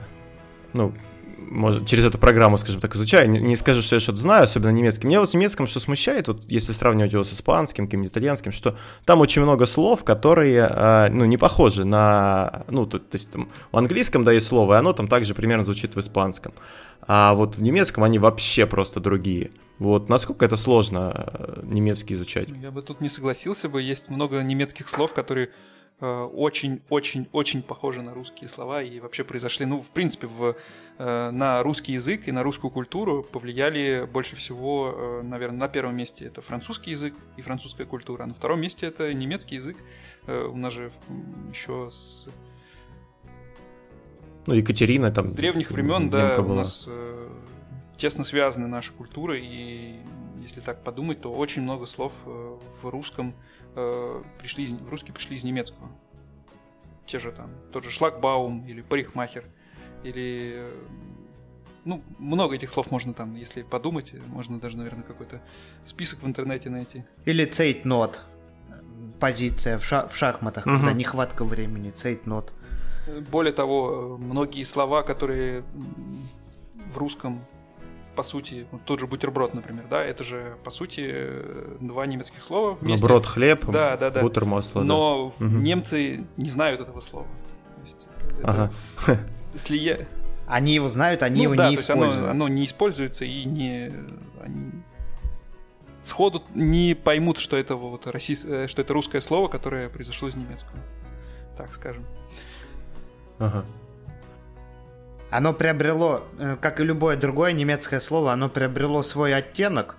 ну, 0.72 0.92
может, 1.38 1.86
через 1.86 2.04
эту 2.04 2.18
программу, 2.18 2.56
скажем 2.58 2.80
так, 2.80 2.94
изучаю. 2.96 3.30
Не, 3.30 3.40
не 3.40 3.56
скажу, 3.56 3.82
что 3.82 3.96
я 3.96 4.00
что-то 4.00 4.18
знаю, 4.18 4.44
особенно 4.44 4.70
немецкий. 4.70 5.06
Мне 5.06 5.20
вот 5.20 5.30
с 5.30 5.34
немецким 5.34 5.66
что 5.66 5.80
смущает, 5.80 6.28
вот 6.28 6.42
если 6.48 6.72
сравнивать 6.72 7.12
его 7.12 7.24
с 7.24 7.32
испанским, 7.32 7.86
каким-нибудь 7.86 8.12
итальянским, 8.12 8.52
что 8.52 8.76
там 9.04 9.20
очень 9.20 9.42
много 9.42 9.66
слов, 9.66 10.04
которые, 10.04 10.68
э, 10.70 11.08
ну, 11.10 11.24
не 11.24 11.36
похожи 11.36 11.84
на, 11.84 12.64
ну, 12.68 12.86
то, 12.86 12.98
то 12.98 13.14
есть 13.14 13.32
там 13.32 13.48
в 13.72 13.76
английском, 13.76 14.24
да, 14.24 14.32
есть 14.32 14.46
слово, 14.46 14.74
и 14.74 14.76
оно 14.78 14.92
там 14.92 15.08
также 15.08 15.34
примерно 15.34 15.64
звучит 15.64 15.96
в 15.96 16.00
испанском. 16.00 16.52
А 17.06 17.34
вот 17.34 17.56
в 17.56 17.62
немецком 17.62 18.04
они 18.04 18.18
вообще 18.18 18.66
просто 18.66 19.00
другие. 19.00 19.50
Вот 19.78 20.08
насколько 20.08 20.44
это 20.44 20.56
сложно 20.56 21.12
э, 21.14 21.60
немецкий 21.64 22.14
изучать? 22.14 22.48
я 22.62 22.70
бы 22.70 22.82
тут 22.82 23.00
не 23.00 23.08
согласился 23.08 23.68
бы. 23.68 23.82
Есть 23.82 24.08
много 24.08 24.40
немецких 24.42 24.88
слов, 24.88 25.12
которые 25.12 25.50
очень-очень-очень 26.00 27.62
похожи 27.62 28.02
на 28.02 28.12
русские 28.14 28.48
слова 28.48 28.82
и 28.82 29.00
вообще 29.00 29.24
произошли, 29.24 29.64
ну, 29.64 29.80
в 29.80 29.88
принципе, 29.90 30.26
в, 30.26 30.56
э, 30.98 31.30
на 31.30 31.62
русский 31.62 31.92
язык 31.92 32.26
и 32.28 32.32
на 32.32 32.42
русскую 32.42 32.70
культуру 32.70 33.22
повлияли 33.22 34.06
больше 34.12 34.36
всего, 34.36 34.92
э, 34.94 35.22
наверное, 35.22 35.58
на 35.60 35.68
первом 35.68 35.96
месте 35.96 36.26
это 36.26 36.42
французский 36.42 36.90
язык 36.90 37.14
и 37.36 37.42
французская 37.42 37.84
культура, 37.86 38.24
а 38.24 38.26
на 38.26 38.34
втором 38.34 38.60
месте 38.60 38.86
это 38.86 39.14
немецкий 39.14 39.54
язык. 39.56 39.76
Э, 40.26 40.46
У 40.46 40.56
нас 40.56 40.72
же 40.72 40.90
еще 41.50 41.88
с 41.90 42.28
Ну, 44.46 44.54
Екатерина 44.54 45.10
там... 45.10 45.26
с 45.26 45.32
древних 45.34 45.70
времен, 45.70 46.10
да, 46.10 46.26
немка 46.28 46.40
у 46.40 46.44
была. 46.44 46.56
нас 46.56 46.84
э, 46.86 47.28
тесно 47.96 48.24
связаны 48.24 48.66
наши 48.66 48.92
культуры, 48.92 49.40
и 49.42 49.96
если 50.44 50.60
так 50.60 50.84
подумать, 50.84 51.20
то 51.20 51.32
очень 51.32 51.62
много 51.62 51.86
слов 51.86 52.12
э, 52.26 52.56
в 52.82 52.88
русском 52.88 53.34
э, 53.74 54.22
пришли, 54.38 54.66
в 54.66 54.88
русский 54.90 55.10
пришли 55.12 55.36
из 55.36 55.42
немецкого. 55.44 55.88
Те 57.06 57.18
же 57.18 57.32
там, 57.32 57.50
тот 57.72 57.82
же 57.84 57.90
шлагбаум 57.90 58.64
или 58.68 58.80
парикмахер, 58.82 59.44
или... 60.04 60.52
э, 60.56 60.70
Ну, 61.84 62.02
много 62.18 62.54
этих 62.54 62.70
слов 62.70 62.90
можно 62.90 63.12
там, 63.14 63.34
если 63.34 63.62
подумать, 63.62 64.12
можно 64.28 64.58
даже, 64.60 64.76
наверное, 64.76 65.02
какой-то 65.04 65.40
список 65.84 66.22
в 66.22 66.26
интернете 66.26 66.70
найти. 66.70 67.04
Или 67.26 67.44
цейтнот. 67.46 68.20
Позиция 69.20 69.78
в, 69.78 69.84
ша- 69.84 70.06
в 70.08 70.16
шахматах, 70.16 70.66
Мгм. 70.66 70.76
когда 70.78 70.92
нехватка 70.92 71.44
времени. 71.44 71.90
Цейтнот. 71.90 72.52
Более 73.30 73.52
того, 73.52 74.16
многие 74.18 74.62
слова, 74.64 75.02
которые 75.02 75.62
в 76.92 76.96
русском, 76.98 77.44
по 78.14 78.22
сути, 78.22 78.66
вот 78.70 78.82
тот 78.84 79.00
же 79.00 79.06
бутерброд, 79.06 79.54
например, 79.54 79.84
да, 79.90 80.02
это 80.02 80.24
же, 80.24 80.56
по 80.64 80.70
сути, 80.70 81.02
э, 81.06 81.76
два 81.80 82.06
немецких 82.06 82.42
слова 82.42 82.70
Ну, 82.80 82.86
вместе. 82.86 83.04
брод, 83.06 83.26
хлеб, 83.26 83.64
Да, 83.66 83.96
да, 83.96 84.10
да. 84.10 84.20
бутер, 84.22 84.44
масло. 84.44 84.82
да. 84.82 84.86
Но 84.88 85.34
Мгм. 85.38 85.62
немцы 85.62 86.24
не 86.36 86.50
знают 86.50 86.80
этого 86.80 87.00
слова. 87.00 87.26
То 87.76 87.80
есть 87.82 88.06
это 88.38 88.48
Ага. 88.48 88.72
слия- 89.54 90.06
Они 90.46 90.74
его 90.74 90.88
знают, 90.88 91.22
они 91.22 91.38
Ну 91.38 91.42
его 91.44 91.54
да, 91.54 91.70
не 91.70 91.76
то 91.76 91.80
есть 91.80 91.90
оно, 91.90 92.02
используют. 92.04 92.30
оно 92.30 92.48
не 92.48 92.64
используется 92.66 93.24
и 93.24 93.44
не 93.44 93.92
они 94.42 94.72
сходу 96.02 96.42
не 96.54 96.94
поймут, 96.94 97.38
что 97.38 97.56
это 97.56 97.76
вот 97.76 98.06
российс- 98.06 98.44
э, 98.44 98.66
что 98.68 98.82
это 98.82 98.92
русское 98.92 99.20
слово, 99.20 99.48
которое 99.48 99.88
произошло 99.88 100.28
из 100.28 100.34
немецкого. 100.36 100.78
Так 101.56 101.72
скажем. 101.72 102.04
Ага. 103.38 103.64
Оно 105.34 105.52
приобрело, 105.52 106.22
э, 106.38 106.56
как 106.60 106.78
и 106.78 106.84
любое 106.84 107.16
другое 107.16 107.50
немецкое 107.50 107.98
слово, 107.98 108.32
оно 108.32 108.48
приобрело 108.48 109.02
свой 109.02 109.34
оттенок 109.34 109.96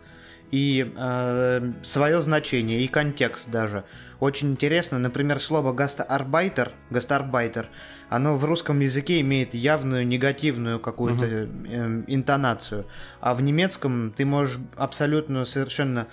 и 0.49 0.93
э, 0.95 1.71
свое 1.83 2.21
значение, 2.21 2.81
и 2.81 2.87
контекст 2.87 3.51
даже. 3.51 3.83
Очень 4.21 4.51
интересно, 4.51 4.97
например, 4.97 5.41
слово 5.41 5.73
гастарбайтер, 5.73 6.71
гастарбайтер, 6.89 7.67
оно 8.07 8.35
в 8.35 8.45
русском 8.45 8.79
языке 8.79 9.19
имеет 9.19 9.53
явную 9.53 10.07
негативную 10.07 10.79
какую-то 10.79 11.25
э, 11.25 12.03
интонацию, 12.07 12.85
а 13.19 13.33
в 13.33 13.41
немецком 13.41 14.13
ты 14.15 14.25
можешь 14.25 14.59
абсолютно 14.77 15.43
совершенно 15.43 16.07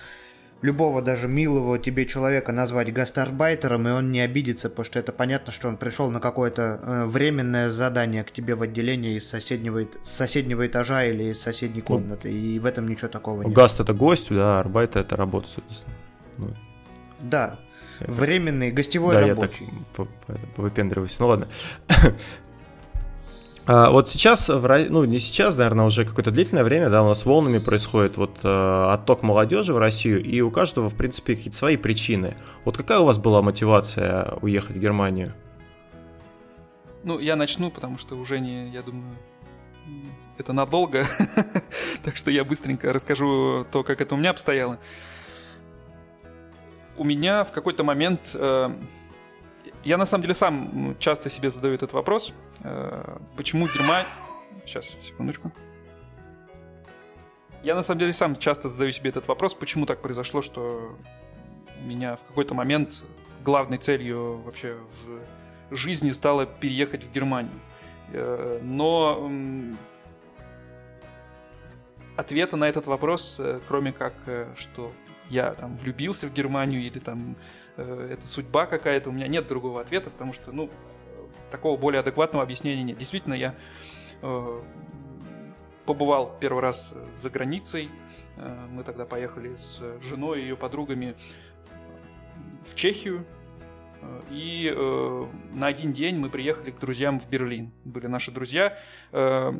любого 0.63 1.01
даже 1.01 1.27
милого 1.27 1.77
тебе 1.77 2.05
человека 2.07 2.51
назвать 2.51 2.91
гастарбайтером, 2.91 3.87
и 3.87 3.91
он 3.91 4.11
не 4.11 4.21
обидится, 4.21 4.69
потому 4.69 4.85
что 4.85 4.97
это 4.97 5.11
понятно, 5.11 5.51
что 5.51 5.67
он 5.67 5.77
пришел 5.77 6.09
на 6.09 6.19
какое-то 6.19 6.79
э, 6.81 7.05
временное 7.05 7.69
задание 7.69 8.23
к 8.23 8.31
тебе 8.31 8.55
в 8.55 8.61
отделение 8.63 9.15
из 9.17 9.29
соседнего, 9.29 9.85
с 10.03 10.09
соседнего 10.09 10.65
этажа 10.65 11.05
или 11.05 11.25
из 11.31 11.41
соседней 11.41 11.81
комнаты, 11.81 12.31
и 12.33 12.57
в 12.59 12.65
этом 12.65 12.87
ничего 12.87 13.09
такого 13.09 13.43
нет. 13.43 13.53
Гаст 13.53 13.79
это 13.81 13.93
гость, 13.93 14.29
да, 14.29 14.59
арбайт 14.61 14.95
это 14.95 15.15
работа, 15.17 15.49
соответственно. 15.53 15.95
Ну, 16.37 16.47
Да, 17.19 17.59
я 17.99 18.05
так- 18.07 18.15
временный 18.15 18.71
гостевой 18.71 19.13
да, 19.15 19.21
я 19.21 19.35
так 19.35 19.43
рабочий. 19.43 19.69
по- 19.95 20.05
по- 20.05 20.31
это, 20.31 20.47
повыпендриваюсь. 20.55 21.17
Ну 21.19 21.27
ладно. 21.27 21.47
А, 23.65 23.89
вот 23.91 24.09
сейчас, 24.09 24.49
ну 24.49 25.05
не 25.05 25.19
сейчас, 25.19 25.55
наверное, 25.55 25.85
уже 25.85 26.05
какое-то 26.05 26.31
длительное 26.31 26.65
время, 26.65 26.89
да, 26.89 27.01
у 27.01 27.07
нас 27.07 27.25
волнами 27.25 27.59
происходит 27.59 28.17
вот 28.17 28.39
э, 28.43 28.87
отток 28.91 29.23
молодежи 29.23 29.73
в 29.73 29.77
Россию, 29.77 30.21
и 30.21 30.41
у 30.41 30.51
каждого, 30.51 30.89
в 30.89 30.95
принципе, 30.95 31.35
какие-то 31.35 31.57
свои 31.57 31.77
причины. 31.77 32.35
Вот 32.65 32.75
какая 32.75 32.99
у 32.99 33.05
вас 33.05 33.17
была 33.17 33.41
мотивация 33.41 34.33
уехать 34.41 34.75
в 34.75 34.79
Германию? 34.79 35.31
Ну, 37.03 37.19
я 37.19 37.37
начну, 37.37 37.71
потому 37.71 37.97
что 37.97 38.15
уже 38.15 38.39
не, 38.39 38.69
я 38.69 38.81
думаю, 38.81 39.15
это 40.37 40.51
надолго. 40.51 41.05
так 42.03 42.17
что 42.17 42.31
я 42.31 42.43
быстренько 42.43 42.91
расскажу 42.91 43.65
то, 43.71 43.83
как 43.83 44.01
это 44.01 44.15
у 44.15 44.17
меня 44.17 44.31
обстояло. 44.31 44.77
У 46.97 47.05
меня 47.05 47.45
в 47.45 47.51
какой-то 47.51 47.83
момент... 47.83 48.35
я 49.83 49.97
на 49.97 50.05
самом 50.05 50.21
деле 50.23 50.33
сам 50.33 50.95
часто 50.99 51.29
себе 51.29 51.49
задаю 51.49 51.75
этот 51.75 51.93
вопрос. 51.93 52.33
э, 52.63 53.17
почему 53.35 53.67
Германия... 53.67 54.07
Сейчас, 54.65 54.85
секундочку. 55.01 55.51
Я 57.63 57.75
на 57.75 57.83
самом 57.83 57.99
деле 57.99 58.13
сам 58.13 58.37
часто 58.37 58.69
задаю 58.69 58.91
себе 58.91 59.09
этот 59.09 59.27
вопрос, 59.27 59.53
почему 59.53 59.85
так 59.85 60.01
произошло, 60.01 60.41
что 60.41 60.97
меня 61.81 62.15
в 62.15 62.23
какой-то 62.23 62.53
момент 62.53 63.03
главной 63.43 63.77
целью 63.77 64.37
вообще 64.37 64.77
в 65.69 65.75
жизни 65.75 66.11
стало 66.11 66.45
переехать 66.45 67.03
в 67.03 67.11
Германию. 67.11 67.59
Э, 68.13 68.59
Но 68.63 69.29
ответа 72.15 72.55
на 72.55 72.69
этот 72.69 72.85
вопрос, 72.85 73.35
э, 73.39 73.59
кроме 73.67 73.91
как, 73.91 74.13
что 74.55 74.91
я 75.29 75.53
там 75.53 75.75
влюбился 75.75 76.27
в 76.27 76.33
Германию 76.33 76.81
или 76.81 76.99
там 76.99 77.35
это 77.81 78.27
судьба 78.27 78.65
какая-то, 78.65 79.09
у 79.09 79.13
меня 79.13 79.27
нет 79.27 79.47
другого 79.47 79.81
ответа, 79.81 80.09
потому 80.09 80.33
что, 80.33 80.51
ну, 80.51 80.65
э, 80.65 80.69
такого 81.51 81.77
более 81.77 81.99
адекватного 82.01 82.43
объяснения 82.43 82.83
нет. 82.83 82.97
Действительно, 82.97 83.33
я 83.33 83.55
э, 84.21 84.61
побывал 85.85 86.37
первый 86.39 86.61
раз 86.61 86.93
за 87.11 87.29
границей, 87.29 87.89
Э, 88.35 88.67
мы 88.69 88.83
тогда 88.83 89.05
поехали 89.05 89.55
с 89.55 89.81
женой 90.01 90.39
и 90.39 90.43
ее 90.43 90.57
подругами 90.57 91.15
в 92.65 92.75
Чехию. 92.75 93.25
Э, 94.01 94.21
и 94.31 94.71
э, 94.73 95.25
на 95.53 95.67
один 95.67 95.93
день 95.93 96.17
мы 96.17 96.29
приехали 96.29 96.71
к 96.71 96.79
друзьям 96.79 97.19
в 97.19 97.29
Берлин. 97.29 97.71
Были 97.83 98.07
наши 98.07 98.31
друзья 98.31 98.77
э, 99.11 99.51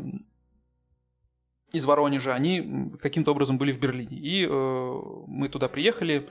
из 1.71 1.85
Воронежа. 1.85 2.33
Они 2.33 2.91
каким-то 3.01 3.31
образом 3.31 3.57
были 3.57 3.71
в 3.71 3.79
Берлине. 3.79 4.17
И 4.17 4.45
э, 4.45 5.01
мы 5.27 5.49
туда 5.49 5.67
приехали, 5.67 6.27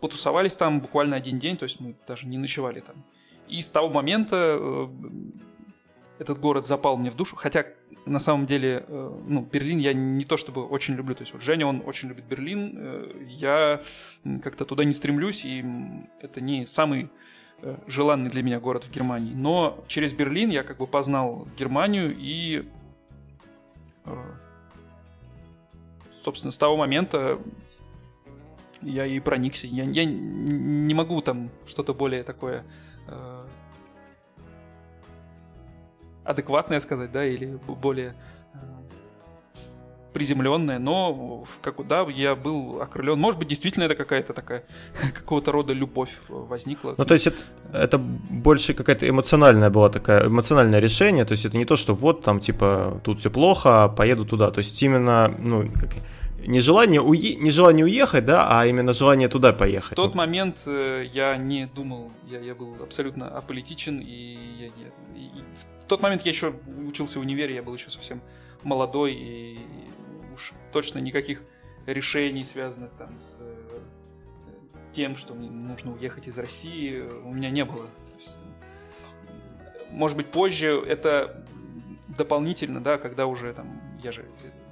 потусовались 0.00 0.56
там 0.56 0.80
буквально 0.80 1.16
один 1.16 1.38
день, 1.38 1.56
то 1.56 1.64
есть 1.64 1.80
мы 1.80 1.94
даже 2.06 2.26
не 2.26 2.38
ночевали 2.38 2.80
там. 2.80 3.04
И 3.48 3.60
с 3.60 3.68
того 3.68 3.88
момента 3.88 4.58
э, 4.58 4.88
этот 6.18 6.40
город 6.40 6.66
запал 6.66 6.96
мне 6.96 7.10
в 7.10 7.14
душу, 7.14 7.36
хотя 7.36 7.66
на 8.04 8.18
самом 8.18 8.46
деле, 8.46 8.84
э, 8.86 9.20
ну, 9.26 9.40
Берлин 9.40 9.78
я 9.78 9.92
не 9.92 10.24
то 10.24 10.36
чтобы 10.36 10.66
очень 10.66 10.94
люблю, 10.94 11.14
то 11.14 11.22
есть 11.22 11.32
вот 11.32 11.42
Женя, 11.42 11.66
он 11.66 11.82
очень 11.84 12.08
любит 12.08 12.24
Берлин, 12.24 12.74
э, 12.76 13.26
я 13.28 13.80
как-то 14.42 14.64
туда 14.64 14.84
не 14.84 14.92
стремлюсь, 14.92 15.44
и 15.44 15.64
это 16.20 16.40
не 16.40 16.66
самый 16.66 17.10
желанный 17.86 18.28
для 18.28 18.42
меня 18.42 18.60
город 18.60 18.84
в 18.84 18.90
Германии, 18.90 19.32
но 19.32 19.82
через 19.88 20.12
Берлин 20.12 20.50
я 20.50 20.62
как 20.62 20.76
бы 20.76 20.86
познал 20.86 21.48
Германию 21.58 22.14
и, 22.14 22.68
собственно, 26.22 26.52
с 26.52 26.58
того 26.58 26.76
момента 26.76 27.38
я 28.82 29.06
и 29.06 29.20
проникся. 29.20 29.66
Я, 29.66 29.84
я 29.84 30.04
не 30.04 30.94
могу 30.94 31.20
там 31.20 31.50
что-то 31.66 31.94
более 31.94 32.22
такое 32.22 32.64
адекватное 36.26 36.80
сказать, 36.80 37.12
да, 37.12 37.24
или 37.24 37.58
более 37.68 38.14
э, 38.54 38.58
приземленное, 40.12 40.78
но 40.78 41.44
как, 41.62 41.86
да, 41.86 42.06
я 42.10 42.34
был 42.34 42.80
окрылен. 42.82 43.18
Может 43.18 43.38
быть, 43.38 43.48
действительно 43.48 43.84
это 43.84 43.94
какая-то 43.94 44.32
такая 44.32 44.64
какого-то 45.14 45.52
рода 45.52 45.72
любовь 45.72 46.10
возникла. 46.28 46.94
Ну, 46.98 47.04
то 47.04 47.14
есть 47.14 47.28
это, 47.28 47.38
это 47.72 47.98
больше 47.98 48.74
какая-то 48.74 49.08
эмоциональная 49.08 49.70
была 49.70 49.88
такая, 49.88 50.26
эмоциональное 50.26 50.80
решение, 50.80 51.24
то 51.24 51.32
есть 51.32 51.46
это 51.46 51.56
не 51.56 51.64
то, 51.64 51.76
что 51.76 51.94
вот 51.94 52.22
там, 52.22 52.40
типа, 52.40 53.00
тут 53.04 53.20
все 53.20 53.30
плохо, 53.30 53.84
а 53.84 53.88
поеду 53.88 54.24
туда. 54.24 54.50
То 54.50 54.58
есть 54.58 54.82
именно, 54.82 55.32
ну, 55.38 55.64
не 56.46 56.60
желание, 56.60 57.00
уе... 57.00 57.34
не 57.34 57.50
желание 57.50 57.84
уехать, 57.84 58.24
да, 58.24 58.46
а 58.48 58.66
именно 58.66 58.92
желание 58.92 59.28
туда 59.28 59.52
поехать. 59.52 59.92
В 59.92 59.96
тот 59.96 60.14
момент 60.14 60.62
э, 60.66 61.04
я 61.12 61.36
не 61.36 61.66
думал, 61.66 62.12
я, 62.26 62.40
я 62.40 62.54
был 62.54 62.76
абсолютно 62.82 63.28
аполитичен, 63.28 64.00
и, 64.00 64.38
я, 64.58 64.66
я, 64.66 64.88
и 65.14 65.30
в 65.80 65.86
тот 65.86 66.00
момент 66.02 66.22
я 66.22 66.30
еще 66.30 66.54
учился 66.86 67.18
в 67.18 67.22
универе, 67.22 67.54
я 67.54 67.62
был 67.62 67.74
еще 67.74 67.90
совсем 67.90 68.20
молодой, 68.62 69.14
и 69.14 69.58
уж 70.34 70.52
точно 70.72 70.98
никаких 71.00 71.42
решений, 71.86 72.44
связанных 72.44 72.92
там 72.92 73.16
с 73.16 73.38
э, 73.40 73.78
тем, 74.92 75.16
что 75.16 75.34
мне 75.34 75.50
нужно 75.50 75.92
уехать 75.92 76.28
из 76.28 76.38
России, 76.38 77.00
у 77.00 77.32
меня 77.32 77.50
не 77.50 77.64
было. 77.64 77.86
Есть, 78.18 78.36
может 79.90 80.16
быть, 80.16 80.26
позже 80.26 80.82
это 80.86 81.44
дополнительно, 82.08 82.80
да, 82.80 82.98
когда 82.98 83.26
уже 83.26 83.52
там, 83.52 83.80
я 84.02 84.12
же 84.12 84.24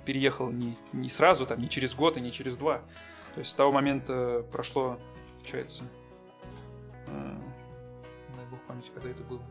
переехал 0.05 0.51
не, 0.51 0.77
не 0.93 1.09
сразу, 1.09 1.47
там, 1.47 1.61
не 1.61 1.69
через 1.69 1.95
год 1.95 2.17
и 2.17 2.21
не 2.21 2.33
через 2.33 2.57
два. 2.57 2.79
То 3.35 3.41
есть 3.41 3.51
с 3.51 3.55
того 3.55 3.73
момента 3.73 4.45
прошло, 4.53 4.99
получается, 5.39 5.85
э, 7.07 7.37
дай 8.37 8.47
бог 8.51 8.61
памяти, 8.63 8.91
когда 8.95 9.11
это 9.11 9.23
было. 9.25 9.43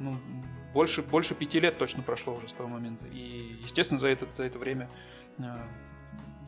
Ну, 0.00 0.14
больше, 0.72 1.02
больше 1.02 1.34
пяти 1.34 1.58
лет 1.58 1.76
точно 1.76 2.02
прошло 2.02 2.34
уже 2.34 2.48
с 2.48 2.52
того 2.52 2.68
момента. 2.68 3.06
И, 3.08 3.56
естественно, 3.62 3.98
за 3.98 4.08
это, 4.08 4.28
за 4.36 4.44
это 4.44 4.58
время 4.58 4.88
э, 5.38 5.42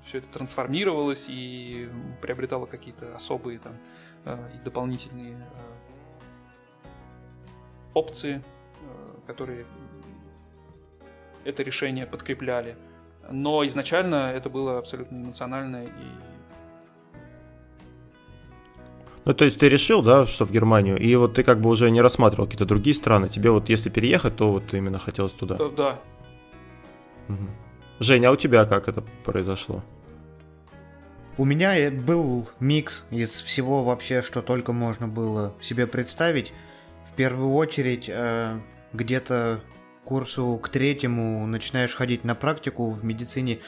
все 0.04 0.18
это 0.18 0.28
трансформировалось 0.28 1.26
и 1.28 1.88
приобретало 2.22 2.66
какие-то 2.66 3.14
особые 3.14 3.58
там 3.58 3.76
э, 4.25 4.50
и 4.54 4.58
дополнительные 4.64 5.34
э, 5.34 5.80
опции, 7.95 8.43
которые 9.32 9.64
это 11.45 11.62
решение 11.62 12.06
подкрепляли. 12.06 12.75
Но 13.30 13.64
изначально 13.66 14.32
это 14.34 14.50
было 14.50 14.78
абсолютно 14.78 15.16
эмоционально 15.16 15.84
и 15.84 15.88
ну, 19.26 19.34
то 19.34 19.45
есть 19.45 19.60
ты 19.60 19.69
решил, 19.69 20.02
да, 20.02 20.26
что 20.26 20.47
в 20.47 20.50
Германию, 20.50 20.99
и 20.99 21.14
вот 21.14 21.34
ты 21.34 21.43
как 21.43 21.60
бы 21.60 21.69
уже 21.69 21.90
не 21.90 22.00
рассматривал 22.00 22.47
какие-то 22.47 22.64
другие 22.64 22.95
страны. 22.95 23.28
Тебе 23.28 23.50
вот 23.50 23.69
если 23.69 23.90
переехать, 23.90 24.36
то 24.36 24.50
вот 24.50 24.73
именно 24.73 24.99
хотелось 24.99 25.32
туда. 25.32 25.56
Да. 25.56 25.69
да. 25.69 25.99
Угу. 27.28 27.47
Женя, 28.00 28.30
а 28.30 28.32
у 28.32 28.36
тебя 28.36 28.64
как 28.64 28.88
это 28.88 29.04
произошло? 29.25 29.82
У 31.36 31.45
меня 31.45 31.90
был 31.90 32.49
микс 32.60 33.06
из 33.10 33.40
всего 33.40 33.84
вообще, 33.84 34.23
что 34.23 34.43
только 34.43 34.73
можно 34.73 35.06
было 35.06 35.54
себе 35.60 35.86
представить. 35.86 36.52
В 37.10 37.14
первую 37.14 37.52
очередь, 37.54 38.06
э, 38.08 38.58
где-то 38.93 39.61
курсу 40.05 40.59
к 40.63 40.69
третьему 40.69 41.47
начинаешь 41.47 41.95
ходить 41.95 42.25
на 42.25 42.35
практику 42.35 42.91
в 42.91 43.05
медицине, 43.05 43.61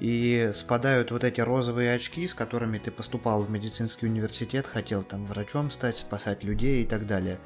и 0.00 0.50
спадают 0.54 1.10
вот 1.10 1.24
эти 1.24 1.42
розовые 1.42 1.94
очки, 1.94 2.26
с 2.26 2.32
которыми 2.32 2.78
ты 2.78 2.90
поступал 2.90 3.42
в 3.42 3.50
медицинский 3.50 4.06
университет, 4.06 4.66
хотел 4.66 5.02
там 5.02 5.26
врачом 5.26 5.70
стать, 5.70 5.98
спасать 5.98 6.42
людей 6.42 6.82
и 6.82 6.86
так 6.86 7.06
далее. 7.06 7.38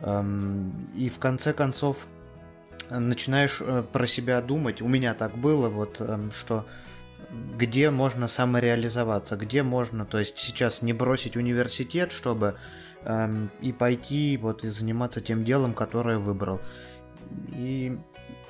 Эм, 0.00 0.88
и 0.96 1.08
в 1.08 1.20
конце 1.20 1.52
концов 1.52 2.08
начинаешь 2.90 3.58
э, 3.60 3.84
про 3.90 4.06
себя 4.08 4.42
думать, 4.42 4.82
у 4.82 4.88
меня 4.88 5.14
так 5.14 5.38
было, 5.38 5.68
вот, 5.68 6.00
эм, 6.00 6.32
что 6.32 6.66
где 7.56 7.90
можно 7.90 8.26
самореализоваться, 8.26 9.36
где 9.36 9.62
можно, 9.62 10.04
то 10.04 10.18
есть 10.18 10.38
сейчас 10.38 10.82
не 10.82 10.92
бросить 10.92 11.36
университет, 11.36 12.10
чтобы 12.10 12.56
эм, 13.06 13.50
и 13.60 13.72
пойти 13.72 14.36
вот 14.36 14.64
и 14.64 14.68
заниматься 14.68 15.20
тем 15.20 15.44
делом, 15.44 15.72
которое 15.74 16.18
выбрал. 16.18 16.60
И 17.54 17.98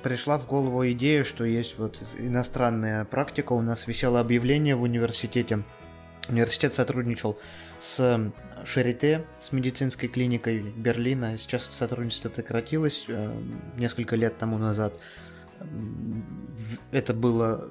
пришла 0.03 0.37
в 0.37 0.47
голову 0.47 0.89
идея, 0.91 1.23
что 1.23 1.43
есть 1.45 1.77
вот 1.77 1.97
иностранная 2.17 3.05
практика. 3.05 3.53
У 3.53 3.61
нас 3.61 3.87
висело 3.87 4.19
объявление 4.19 4.75
в 4.75 4.81
университете. 4.81 5.63
Университет 6.29 6.73
сотрудничал 6.73 7.39
с 7.79 8.31
Шарите, 8.65 9.25
с 9.39 9.51
медицинской 9.51 10.09
клиникой 10.09 10.59
Берлина. 10.59 11.37
Сейчас 11.37 11.65
сотрудничество 11.65 12.29
прекратилось 12.29 13.05
э, 13.07 13.33
несколько 13.77 14.15
лет 14.15 14.37
тому 14.37 14.57
назад. 14.57 14.99
Это 16.91 17.13
было 17.13 17.69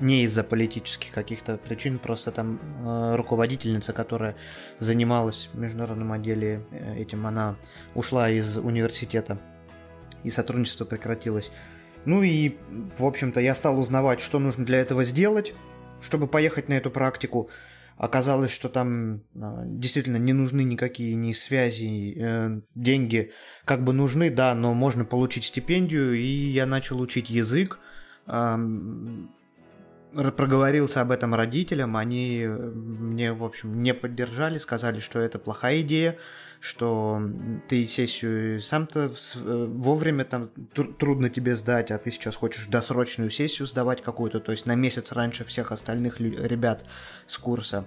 не 0.00 0.24
из-за 0.24 0.44
политических 0.44 1.12
каких-то 1.12 1.56
причин, 1.56 1.98
просто 1.98 2.30
там 2.30 2.60
э, 2.84 3.16
руководительница, 3.16 3.92
которая 3.92 4.36
занималась 4.78 5.50
в 5.52 5.58
международном 5.58 6.12
отделе 6.12 6.62
э, 6.70 6.96
этим, 6.98 7.26
она 7.26 7.56
ушла 7.94 8.30
из 8.30 8.56
университета 8.58 9.38
и 10.22 10.30
сотрудничество 10.30 10.84
прекратилось. 10.84 11.50
Ну 12.04 12.22
и, 12.22 12.56
в 12.96 13.04
общем-то, 13.04 13.40
я 13.40 13.54
стал 13.54 13.78
узнавать, 13.78 14.20
что 14.20 14.38
нужно 14.38 14.64
для 14.64 14.78
этого 14.78 15.04
сделать, 15.04 15.54
чтобы 16.00 16.28
поехать 16.28 16.68
на 16.68 16.74
эту 16.74 16.90
практику. 16.90 17.50
Оказалось, 17.96 18.52
что 18.52 18.68
там 18.68 19.16
э, 19.16 19.20
действительно 19.64 20.18
не 20.18 20.32
нужны 20.32 20.62
никакие 20.62 21.16
ни 21.16 21.32
связи, 21.32 22.14
э, 22.16 22.60
деньги 22.76 23.32
как 23.64 23.82
бы 23.82 23.92
нужны, 23.92 24.30
да, 24.30 24.54
но 24.54 24.74
можно 24.74 25.04
получить 25.04 25.44
стипендию, 25.44 26.14
и 26.14 26.24
я 26.24 26.66
начал 26.66 27.00
учить 27.00 27.28
язык, 27.30 27.80
проговорился 30.12 31.00
об 31.00 31.10
этом 31.10 31.34
родителям, 31.34 31.96
они 31.96 32.46
мне, 32.46 33.32
в 33.32 33.44
общем, 33.44 33.82
не 33.82 33.94
поддержали, 33.94 34.58
сказали, 34.58 35.00
что 35.00 35.20
это 35.20 35.38
плохая 35.38 35.82
идея, 35.82 36.18
что 36.60 37.20
ты 37.68 37.86
сессию 37.86 38.60
сам-то 38.60 39.12
э, 39.12 39.66
вовремя 39.66 40.24
там 40.24 40.50
трудно 40.98 41.30
тебе 41.30 41.54
сдать, 41.54 41.90
а 41.90 41.98
ты 41.98 42.10
сейчас 42.10 42.36
хочешь 42.36 42.66
досрочную 42.66 43.30
сессию 43.30 43.68
сдавать 43.68 44.02
какую-то, 44.02 44.40
то 44.40 44.52
есть 44.52 44.66
на 44.66 44.74
месяц 44.74 45.12
раньше 45.12 45.44
всех 45.44 45.70
остальных 45.70 46.20
ребят 46.20 46.84
с 47.26 47.38
курса. 47.38 47.86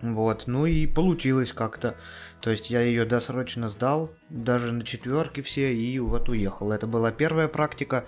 Вот, 0.00 0.48
ну 0.48 0.66
и 0.66 0.86
получилось 0.88 1.52
как-то. 1.52 1.94
То 2.40 2.50
есть 2.50 2.70
я 2.70 2.80
ее 2.80 3.04
досрочно 3.04 3.68
сдал, 3.68 4.10
даже 4.30 4.72
на 4.72 4.84
четверке 4.84 5.42
все, 5.42 5.72
и 5.72 5.96
вот 6.00 6.28
уехал. 6.28 6.72
Это 6.72 6.88
была 6.88 7.12
первая 7.12 7.46
практика 7.46 8.04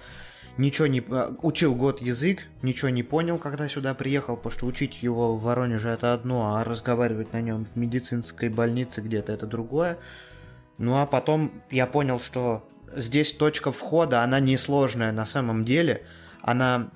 ничего 0.59 0.87
не... 0.87 1.01
А, 1.11 1.35
учил 1.43 1.75
год 1.75 2.01
язык, 2.01 2.43
ничего 2.63 2.91
не 2.91 3.03
понял, 3.03 3.39
когда 3.39 3.69
сюда 3.69 3.95
приехал, 3.95 4.37
потому 4.37 4.53
что 4.53 4.67
учить 4.67 5.03
его 5.03 5.37
в 5.37 5.43
Воронеже 5.43 5.89
это 5.89 6.13
одно, 6.13 6.57
а 6.57 6.65
разговаривать 6.65 7.33
на 7.33 7.41
нем 7.41 7.65
в 7.65 7.77
медицинской 7.77 8.49
больнице 8.49 9.01
где-то 9.01 9.33
это 9.33 9.47
другое. 9.47 9.99
Ну 10.79 10.97
а 10.97 11.07
потом 11.07 11.63
я 11.71 11.87
понял, 11.87 12.21
что 12.21 12.67
здесь 12.95 13.33
точка 13.33 13.73
входа, 13.73 14.23
она 14.23 14.41
несложная 14.41 15.13
на 15.13 15.25
самом 15.25 15.65
деле. 15.65 16.03
Она 16.43 16.91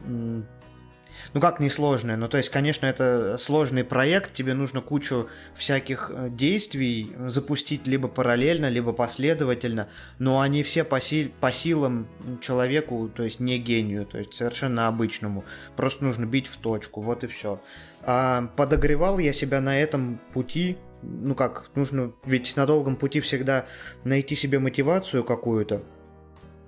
ну 1.34 1.40
как 1.40 1.60
несложное, 1.60 2.16
ну 2.16 2.28
то 2.28 2.36
есть, 2.38 2.50
конечно, 2.50 2.86
это 2.86 3.36
сложный 3.38 3.84
проект, 3.84 4.32
тебе 4.32 4.54
нужно 4.54 4.80
кучу 4.80 5.28
всяких 5.54 6.10
э, 6.12 6.28
действий 6.30 7.14
запустить 7.26 7.86
либо 7.86 8.08
параллельно, 8.08 8.68
либо 8.68 8.92
последовательно, 8.92 9.88
но 10.18 10.40
они 10.40 10.62
все 10.62 10.84
по, 10.84 11.00
сил, 11.00 11.30
по 11.40 11.52
силам 11.52 12.08
человеку, 12.40 13.10
то 13.14 13.22
есть 13.22 13.40
не 13.40 13.58
гению, 13.58 14.06
то 14.06 14.18
есть 14.18 14.34
совершенно 14.34 14.88
обычному. 14.88 15.44
Просто 15.76 16.04
нужно 16.04 16.24
бить 16.24 16.46
в 16.46 16.56
точку, 16.56 17.02
вот 17.02 17.24
и 17.24 17.26
все. 17.26 17.60
А 18.02 18.50
подогревал 18.56 19.18
я 19.18 19.32
себя 19.32 19.60
на 19.60 19.78
этом 19.78 20.20
пути, 20.32 20.78
ну 21.02 21.34
как, 21.34 21.70
нужно 21.74 22.12
ведь 22.24 22.56
на 22.56 22.66
долгом 22.66 22.96
пути 22.96 23.20
всегда 23.20 23.66
найти 24.04 24.34
себе 24.34 24.58
мотивацию 24.58 25.24
какую-то, 25.24 25.82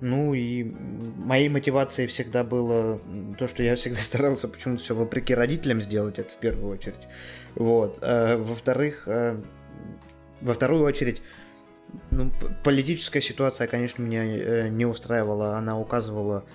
ну 0.01 0.33
и 0.33 0.63
моей 0.63 1.47
мотивацией 1.47 2.07
всегда 2.07 2.43
было 2.43 2.99
то, 3.37 3.47
что 3.47 3.63
я 3.63 3.75
всегда 3.75 3.99
старался 4.01 4.47
почему-то 4.47 4.83
все 4.83 4.95
вопреки 4.95 5.33
родителям 5.33 5.81
сделать, 5.81 6.19
это 6.19 6.29
в 6.29 6.37
первую 6.37 6.73
очередь. 6.73 7.07
Вот. 7.55 7.99
А, 8.01 8.37
во-вторых, 8.37 9.03
а, 9.07 9.41
во 10.41 10.53
вторую 10.53 10.83
очередь, 10.83 11.21
ну, 12.09 12.31
политическая 12.63 13.21
ситуация, 13.21 13.67
конечно, 13.67 14.01
меня 14.01 14.23
э, 14.23 14.69
не 14.69 14.85
устраивала. 14.85 15.57
Она 15.57 15.79
указывала, 15.79 16.45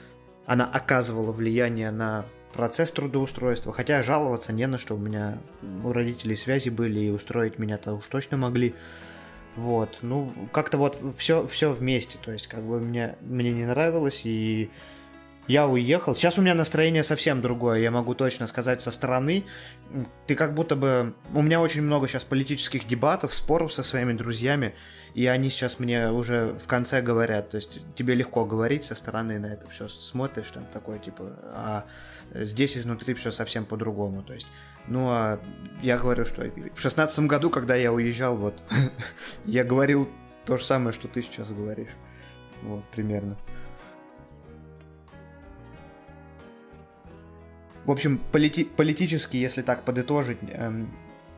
она 0.47 0.65
оказывала 0.65 1.31
влияние 1.31 1.91
на 1.91 2.25
процесс 2.53 2.91
трудоустройства. 2.91 3.73
Хотя 3.73 4.03
жаловаться 4.03 4.53
не 4.53 4.67
на 4.67 4.79
что. 4.79 4.95
У 4.95 4.99
меня 4.99 5.39
у 5.85 5.93
родителей 5.93 6.37
связи 6.37 6.71
были, 6.71 7.01
и 7.01 7.11
устроить 7.11 7.59
меня-то 7.59 7.95
уж 7.95 8.05
точно 8.07 8.39
могли. 8.39 8.75
Вот, 9.57 9.99
ну, 10.03 10.33
как-то 10.53 10.77
вот 10.77 10.99
все, 11.17 11.47
все 11.47 11.73
вместе, 11.73 12.19
то 12.23 12.31
есть, 12.31 12.47
как 12.47 12.63
бы 12.63 12.79
мне, 12.79 13.17
мне 13.23 13.53
не 13.53 13.65
нравилось, 13.65 14.23
и 14.25 14.71
я 15.49 15.67
уехал. 15.67 16.15
Сейчас 16.15 16.39
у 16.39 16.43
меня 16.43 16.55
настроение 16.55 17.05
совсем 17.05 17.41
другое, 17.41 17.79
я 17.79 17.91
могу 17.91 18.15
точно 18.15 18.47
сказать 18.49 18.83
со 18.83 18.91
стороны. 18.91 19.45
Ты 20.27 20.35
как 20.35 20.55
будто 20.55 20.77
бы... 20.77 21.15
У 21.33 21.41
меня 21.41 21.61
очень 21.61 21.83
много 21.83 22.09
сейчас 22.09 22.25
политических 22.25 22.87
дебатов, 22.87 23.35
споров 23.35 23.73
со 23.73 23.83
своими 23.83 24.13
друзьями, 24.13 24.75
и 25.15 25.27
они 25.27 25.49
сейчас 25.49 25.79
мне 25.79 26.11
уже 26.11 26.59
в 26.63 26.67
конце 26.67 27.01
говорят, 27.01 27.51
то 27.51 27.57
есть 27.57 27.81
тебе 27.95 28.15
легко 28.15 28.45
говорить 28.45 28.85
со 28.85 28.95
стороны 28.95 29.39
на 29.39 29.47
это 29.47 29.71
все, 29.71 29.89
смотришь 29.89 30.51
там 30.53 30.67
такое, 30.73 30.99
типа, 30.99 31.33
а 31.55 31.87
здесь 32.35 32.77
изнутри 32.77 33.15
все 33.15 33.31
совсем 33.31 33.65
по-другому, 33.65 34.23
то 34.23 34.35
есть 34.35 34.49
ну, 34.89 35.09
а 35.09 35.41
я 35.83 35.99
говорю, 35.99 36.25
что 36.25 36.43
в 36.75 36.81
шестнадцатом 36.81 37.27
году, 37.27 37.51
когда 37.51 37.75
я 37.75 37.93
уезжал, 37.93 38.37
вот, 38.37 38.63
я 39.45 39.65
говорил 39.65 40.09
то 40.45 40.57
же 40.57 40.65
самое, 40.65 40.93
что 40.93 41.09
ты 41.09 41.23
сейчас 41.23 41.51
говоришь. 41.51 41.91
Вот, 42.63 42.85
примерно. 42.91 43.37
В 47.85 47.91
общем, 47.91 48.19
полити 48.33 48.65
политически, 48.65 49.37
если 49.37 49.63
так 49.63 49.85
подытожить, 49.85 50.39
эм, 50.51 50.91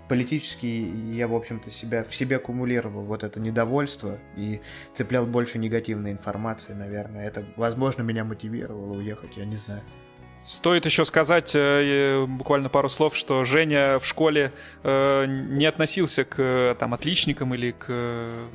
политически 0.09 0.67
я, 0.67 1.29
в 1.29 1.35
общем-то, 1.35 1.71
себя, 1.71 2.05
в 2.05 2.15
себе 2.15 2.37
аккумулировал 2.37 3.03
вот 3.03 3.23
это 3.23 3.39
недовольство 3.39 4.19
и 4.37 4.63
цеплял 4.95 5.27
больше 5.27 5.59
негативной 5.59 6.13
информации, 6.13 6.73
наверное. 6.73 7.27
Это, 7.27 7.45
возможно, 7.57 8.03
меня 8.03 8.25
мотивировало 8.25 8.97
уехать, 8.97 9.37
я 9.37 9.45
не 9.45 9.57
знаю. 9.57 9.83
Стоит 10.47 10.87
еще 10.87 11.05
сказать 11.05 11.53
э, 11.55 12.25
буквально 12.27 12.69
пару 12.69 12.89
слов, 12.89 13.17
что 13.17 13.45
Женя 13.45 13.99
в 13.99 14.07
школе 14.07 14.53
э, 14.83 15.27
не 15.27 15.67
относился 15.67 16.25
к 16.25 16.77
там 16.79 16.95
отличникам 16.95 17.55
или 17.55 17.73
к 17.73 18.49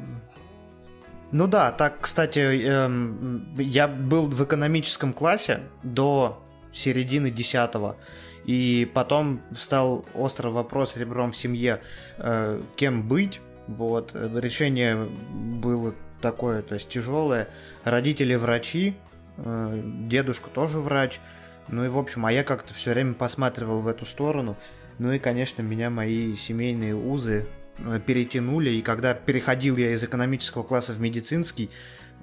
ну 1.34 1.48
да, 1.48 1.72
так, 1.72 2.02
кстати, 2.02 2.40
эм, 2.40 3.56
я 3.58 3.88
был 3.88 4.28
в 4.30 4.44
экономическом 4.44 5.14
классе 5.14 5.62
до 5.82 6.44
середины 6.72 7.32
десятого, 7.32 7.98
и 8.46 8.88
потом 8.94 9.42
стал 9.58 10.06
острый 10.14 10.52
вопрос 10.52 10.96
ребром 10.96 11.32
в 11.32 11.36
семье, 11.36 11.82
э, 12.18 12.62
кем 12.76 13.08
быть. 13.08 13.42
Вот 13.68 14.14
решение 14.14 15.10
было 15.32 15.96
такое, 16.22 16.62
то 16.62 16.76
есть 16.76 16.90
тяжелое. 16.90 17.48
Родители 17.84 18.36
врачи, 18.36 18.96
э, 19.38 19.82
дедушка 20.08 20.52
тоже 20.52 20.78
врач. 20.78 21.20
Ну 21.68 21.86
и, 21.86 21.88
в 21.88 21.98
общем, 21.98 22.26
а 22.26 22.32
я 22.32 22.44
как-то 22.44 22.74
все 22.74 22.92
время 22.92 23.14
посматривал 23.14 23.82
в 23.82 23.88
эту 23.88 24.06
сторону. 24.06 24.58
Ну 25.00 25.12
и, 25.12 25.20
конечно, 25.20 25.62
меня 25.62 25.90
мои 25.90 26.36
семейные 26.36 26.96
узы 26.96 27.46
э, 27.80 28.00
перетянули. 28.06 28.70
И 28.70 28.82
когда 28.82 29.14
переходил 29.14 29.78
я 29.78 29.92
из 29.92 30.04
экономического 30.04 30.64
класса 30.64 30.94
в 30.94 31.00
медицинский, 31.00 31.70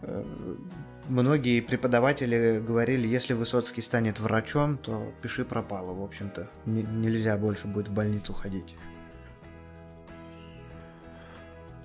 э, 0.02 0.24
многие 1.08 1.60
преподаватели 1.60 2.62
говорили, 2.64 3.08
если 3.08 3.34
Высоцкий 3.34 3.82
станет 3.82 4.20
врачом, 4.20 4.78
то 4.78 5.12
пиши 5.22 5.44
пропало, 5.44 5.94
в 5.94 6.02
общем-то. 6.02 6.48
нельзя 6.66 7.36
больше 7.36 7.66
будет 7.66 7.88
в 7.88 7.92
больницу 7.92 8.32
ходить. 8.32 8.74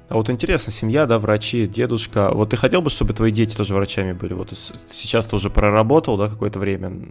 А 0.08 0.16
вот 0.16 0.30
интересно, 0.30 0.72
семья, 0.72 1.08
да, 1.08 1.18
врачи, 1.18 1.68
дедушка. 1.68 2.30
Вот 2.32 2.52
ты 2.52 2.58
хотел 2.58 2.82
бы, 2.84 2.92
чтобы 2.92 3.14
твои 3.14 3.32
дети 3.32 3.56
тоже 3.56 3.74
врачами 3.74 4.14
были? 4.14 4.34
Вот 4.34 4.54
сейчас 4.92 5.26
ты 5.26 5.36
уже 5.36 5.50
проработал, 5.50 6.16
да, 6.18 6.30
какое-то 6.30 6.60
время. 6.60 7.10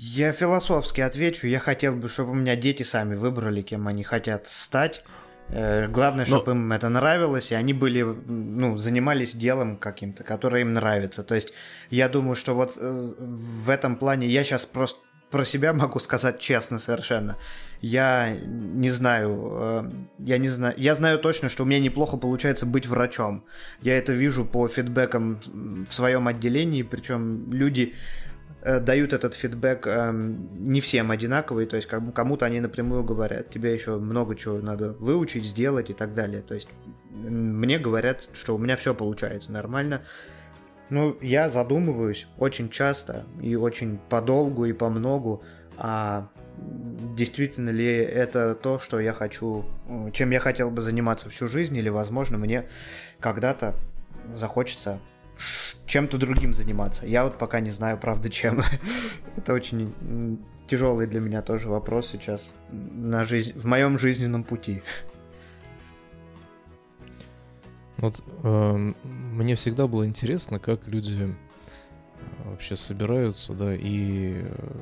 Я 0.00 0.30
философски 0.30 1.00
отвечу. 1.00 1.48
Я 1.48 1.58
хотел 1.58 1.96
бы, 1.96 2.08
чтобы 2.08 2.30
у 2.30 2.34
меня 2.34 2.54
дети 2.54 2.84
сами 2.84 3.16
выбрали, 3.16 3.62
кем 3.62 3.88
они 3.88 4.04
хотят 4.04 4.46
стать. 4.46 5.02
Э, 5.48 5.88
главное, 5.88 6.24
чтобы 6.24 6.54
Но... 6.54 6.60
им 6.60 6.72
это 6.72 6.88
нравилось, 6.88 7.50
и 7.50 7.56
они 7.56 7.72
были, 7.72 8.02
ну, 8.02 8.76
занимались 8.76 9.34
делом 9.34 9.76
каким-то, 9.76 10.22
которое 10.22 10.62
им 10.62 10.72
нравится. 10.72 11.24
То 11.24 11.34
есть, 11.34 11.52
я 11.90 12.08
думаю, 12.08 12.36
что 12.36 12.54
вот 12.54 12.78
э, 12.80 13.12
в 13.18 13.68
этом 13.68 13.96
плане 13.96 14.28
я 14.28 14.44
сейчас 14.44 14.66
просто 14.66 15.00
про 15.30 15.44
себя 15.44 15.72
могу 15.72 15.98
сказать 15.98 16.38
честно 16.38 16.78
совершенно. 16.78 17.36
Я 17.80 18.36
не 18.40 18.90
знаю, 18.90 19.48
э, 19.52 19.90
я 20.20 20.38
не 20.38 20.48
знаю, 20.48 20.74
я 20.76 20.94
знаю 20.94 21.18
точно, 21.18 21.48
что 21.48 21.64
у 21.64 21.66
меня 21.66 21.80
неплохо 21.80 22.16
получается 22.16 22.66
быть 22.66 22.86
врачом. 22.86 23.44
Я 23.82 23.98
это 23.98 24.12
вижу 24.12 24.44
по 24.44 24.68
фидбэкам 24.68 25.40
в 25.88 25.92
своем 25.92 26.28
отделении, 26.28 26.82
причем 26.82 27.52
люди 27.52 27.94
дают 28.80 29.12
этот 29.12 29.34
фидбэк 29.34 29.86
э, 29.86 30.12
не 30.12 30.80
всем 30.80 31.10
одинаковый, 31.10 31.66
то 31.66 31.76
есть 31.76 31.88
кому-то 31.88 32.46
они 32.46 32.60
напрямую 32.60 33.02
говорят, 33.02 33.50
тебе 33.50 33.72
еще 33.72 33.98
много 33.98 34.36
чего 34.36 34.58
надо 34.58 34.92
выучить, 34.92 35.46
сделать 35.46 35.90
и 35.90 35.94
так 35.94 36.14
далее. 36.14 36.42
То 36.42 36.54
есть 36.54 36.68
мне 37.10 37.78
говорят, 37.78 38.28
что 38.34 38.54
у 38.54 38.58
меня 38.58 38.76
все 38.76 38.94
получается 38.94 39.52
нормально. 39.52 40.02
Ну, 40.90 41.16
я 41.20 41.48
задумываюсь 41.48 42.28
очень 42.38 42.68
часто 42.68 43.24
и 43.40 43.56
очень 43.56 43.98
подолгу 44.08 44.66
и 44.66 44.72
по 44.72 44.88
многу, 44.88 45.42
а 45.76 46.28
действительно 47.16 47.70
ли 47.70 47.86
это 47.86 48.54
то, 48.54 48.78
что 48.78 49.00
я 49.00 49.12
хочу, 49.12 49.64
э, 49.88 50.10
чем 50.12 50.30
я 50.30 50.40
хотел 50.40 50.70
бы 50.70 50.80
заниматься 50.80 51.30
всю 51.30 51.48
жизнь, 51.48 51.76
или, 51.76 51.88
возможно, 51.88 52.38
мне 52.38 52.68
когда-то 53.20 53.74
захочется 54.34 54.98
чем-то 55.86 56.18
другим 56.18 56.54
заниматься. 56.54 57.06
Я 57.06 57.24
вот 57.24 57.38
пока 57.38 57.60
не 57.60 57.70
знаю, 57.70 57.98
правда, 57.98 58.30
чем. 58.30 58.62
Это 59.36 59.52
очень 59.54 59.94
тяжелый 60.66 61.06
для 61.06 61.20
меня 61.20 61.42
тоже 61.42 61.68
вопрос 61.68 62.08
сейчас 62.08 62.54
на 62.70 63.24
жизнь, 63.24 63.52
в 63.58 63.64
моем 63.66 63.98
жизненном 63.98 64.44
пути. 64.44 64.82
Вот 67.96 68.22
э, 68.44 68.92
мне 69.04 69.56
всегда 69.56 69.88
было 69.88 70.06
интересно, 70.06 70.60
как 70.60 70.86
люди 70.86 71.34
э, 71.34 72.48
вообще 72.48 72.76
собираются, 72.76 73.54
да, 73.54 73.74
и 73.74 74.42
э, 74.42 74.80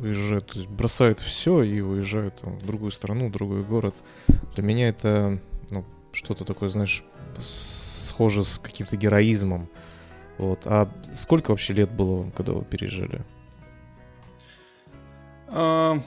уезжают, 0.00 0.46
то 0.46 0.58
есть 0.58 0.68
бросают 0.68 1.20
все 1.20 1.62
и 1.62 1.80
уезжают 1.80 2.40
там, 2.40 2.58
в 2.58 2.66
другую 2.66 2.90
страну, 2.90 3.28
в 3.28 3.32
другой 3.32 3.62
город. 3.62 3.94
Для 4.54 4.64
меня 4.64 4.88
это 4.88 5.38
ну, 5.70 5.84
что-то 6.12 6.44
такое, 6.44 6.68
знаешь, 6.68 7.04
схоже 7.38 8.42
с 8.42 8.58
каким-то 8.58 8.96
героизмом. 8.96 9.68
Вот. 10.38 10.66
А 10.66 10.88
сколько 11.12 11.50
вообще 11.50 11.72
лет 11.72 11.90
было 11.90 12.18
вам, 12.18 12.30
когда 12.30 12.52
вы 12.52 12.64
переезжали? 12.64 13.22
А, 15.48 16.02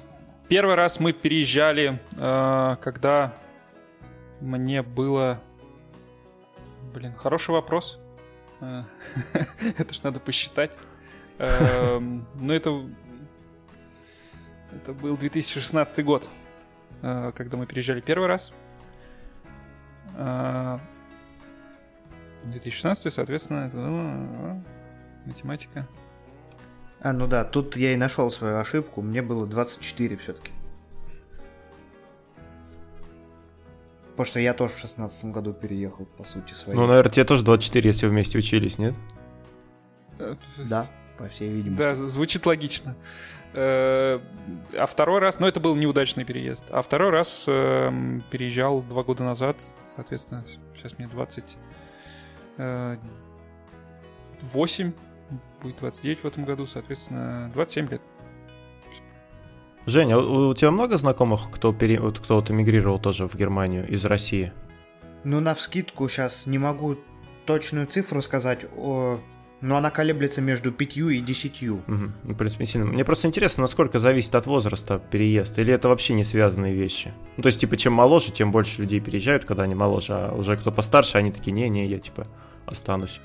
первый 0.48 0.76
раз 0.76 1.00
мы 1.00 1.14
переезжали, 1.14 2.00
а, 2.18 2.76
когда 2.78 3.34
мне 4.42 4.82
было... 4.82 5.42
Блин, 6.94 7.14
хороший 7.16 7.52
вопрос. 7.52 8.00
А, 8.62 8.86
это 9.78 9.94
ж 9.94 10.04
надо 10.04 10.20
посчитать. 10.20 10.78
Ну, 11.38 12.54
это... 12.54 12.86
Это 14.72 14.94
был 14.94 15.18
2016 15.18 16.06
год, 16.06 16.30
когда 17.02 17.58
мы 17.58 17.66
переезжали 17.66 18.02
первый 18.02 18.28
раз. 18.28 18.54
2016, 22.44 23.14
соответственно, 23.14 23.68
это, 23.68 24.64
математика. 25.26 25.88
А, 27.02 27.14
ну 27.14 27.28
да, 27.28 27.46
тут 27.46 27.78
я 27.78 27.94
и 27.94 27.96
нашел 27.96 28.30
свою 28.32 28.58
ошибку. 28.58 29.02
Мне 29.02 29.22
было 29.22 29.48
24 29.48 30.18
все-таки. 30.18 30.52
Потому 34.12 34.26
что 34.26 34.40
я 34.42 34.54
тоже 34.54 34.74
в 34.74 34.80
16 34.80 35.26
году 35.32 35.54
переехал, 35.54 36.06
по 36.06 36.26
сути, 36.26 36.52
своей. 36.52 36.78
Ну, 36.78 36.88
наверное, 36.88 37.10
тебе 37.10 37.24
тоже 37.24 37.46
24, 37.46 37.88
если 37.88 38.08
вместе 38.08 38.38
учились, 38.38 38.78
нет? 38.78 38.94
Да. 40.58 40.86
по 41.18 41.30
всей 41.30 41.50
видимости. 41.50 41.82
Да, 41.82 41.96
звучит 41.96 42.46
логично. 42.46 42.98
Э, 43.54 44.20
а 44.74 44.86
второй 44.86 45.20
раз, 45.20 45.40
ну 45.40 45.48
это 45.48 45.60
был 45.60 45.76
неудачный 45.76 46.26
переезд. 46.26 46.66
А 46.70 46.82
второй 46.82 47.10
раз 47.12 47.46
э, 47.48 48.20
переезжал 48.30 48.82
два 48.82 49.04
года 49.04 49.24
назад, 49.24 49.62
соответственно, 49.96 50.46
сейчас 50.76 50.98
мне 50.98 51.08
28, 52.60 54.94
будет 55.62 55.78
29 55.78 56.20
в 56.20 56.26
этом 56.26 56.46
году, 56.46 56.66
соответственно, 56.66 57.52
27 57.54 57.90
лет. 57.90 58.02
Женя, 59.86 60.18
у, 60.18 60.50
у 60.50 60.54
тебя 60.54 60.72
много 60.72 60.98
знакомых, 60.98 61.50
кто, 61.52 61.74
пере... 61.74 61.98
кто 61.98 62.36
вот 62.36 62.52
эмигрировал 62.52 63.00
тоже 63.00 63.28
в 63.28 63.36
Германию 63.36 63.88
из 63.88 64.06
России? 64.06 64.52
Ну, 65.24 65.40
на 65.40 65.56
вскидку 65.56 66.08
сейчас 66.08 66.46
не 66.46 66.58
могу 66.58 66.98
точную 67.46 67.88
цифру 67.88 68.22
сказать, 68.22 68.66
о... 68.76 69.20
но 69.62 69.78
она 69.78 69.90
колеблется 69.90 70.42
между 70.42 70.72
пятью 70.72 71.10
и 71.10 71.20
десятью. 71.20 71.76
Угу. 71.88 72.12
Ну, 72.24 72.34
в 72.34 72.38
принципе, 72.38 72.66
сильно. 72.66 72.86
Мне 72.86 73.04
просто 73.04 73.28
интересно, 73.28 73.62
насколько 73.62 74.00
зависит 74.00 74.36
от 74.36 74.46
возраста 74.46 75.02
переезд, 75.12 75.58
или 75.60 75.74
это 75.74 75.90
вообще 75.90 76.14
не 76.14 76.24
связанные 76.24 76.74
вещи? 76.74 77.14
Ну, 77.38 77.44
то 77.44 77.48
есть, 77.48 77.60
типа, 77.60 77.78
чем 77.78 77.94
моложе, 77.94 78.32
тем 78.32 78.52
больше 78.52 78.82
людей 78.82 79.00
переезжают, 79.00 79.46
когда 79.46 79.64
они 79.64 79.76
моложе, 79.76 80.14
а 80.14 80.34
уже 80.34 80.58
кто 80.58 80.72
постарше, 80.72 81.18
они 81.18 81.32
такие, 81.32 81.52
не-не, 81.52 81.88
я, 81.88 82.00
типа, 82.00 82.28
останусь. 82.66 83.20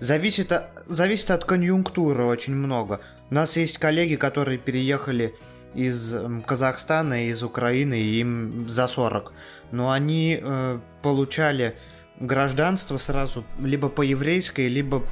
Зависит, 0.00 0.52
зависит 0.86 1.30
от 1.30 1.44
конъюнктуры 1.44 2.24
очень 2.24 2.54
много. 2.54 3.00
У 3.30 3.34
нас 3.34 3.56
есть 3.56 3.78
коллеги, 3.78 4.16
которые 4.16 4.58
переехали 4.58 5.34
из 5.74 6.14
Казахстана, 6.46 7.28
из 7.28 7.42
Украины, 7.42 7.94
им 7.94 8.68
за 8.68 8.86
40. 8.86 9.32
Но 9.72 9.90
они 9.90 10.38
э, 10.40 10.78
получали 11.02 11.76
гражданство 12.20 12.98
сразу 12.98 13.44
либо 13.58 13.88
по 13.88 14.02
еврейской, 14.02 14.68
либо 14.68 15.02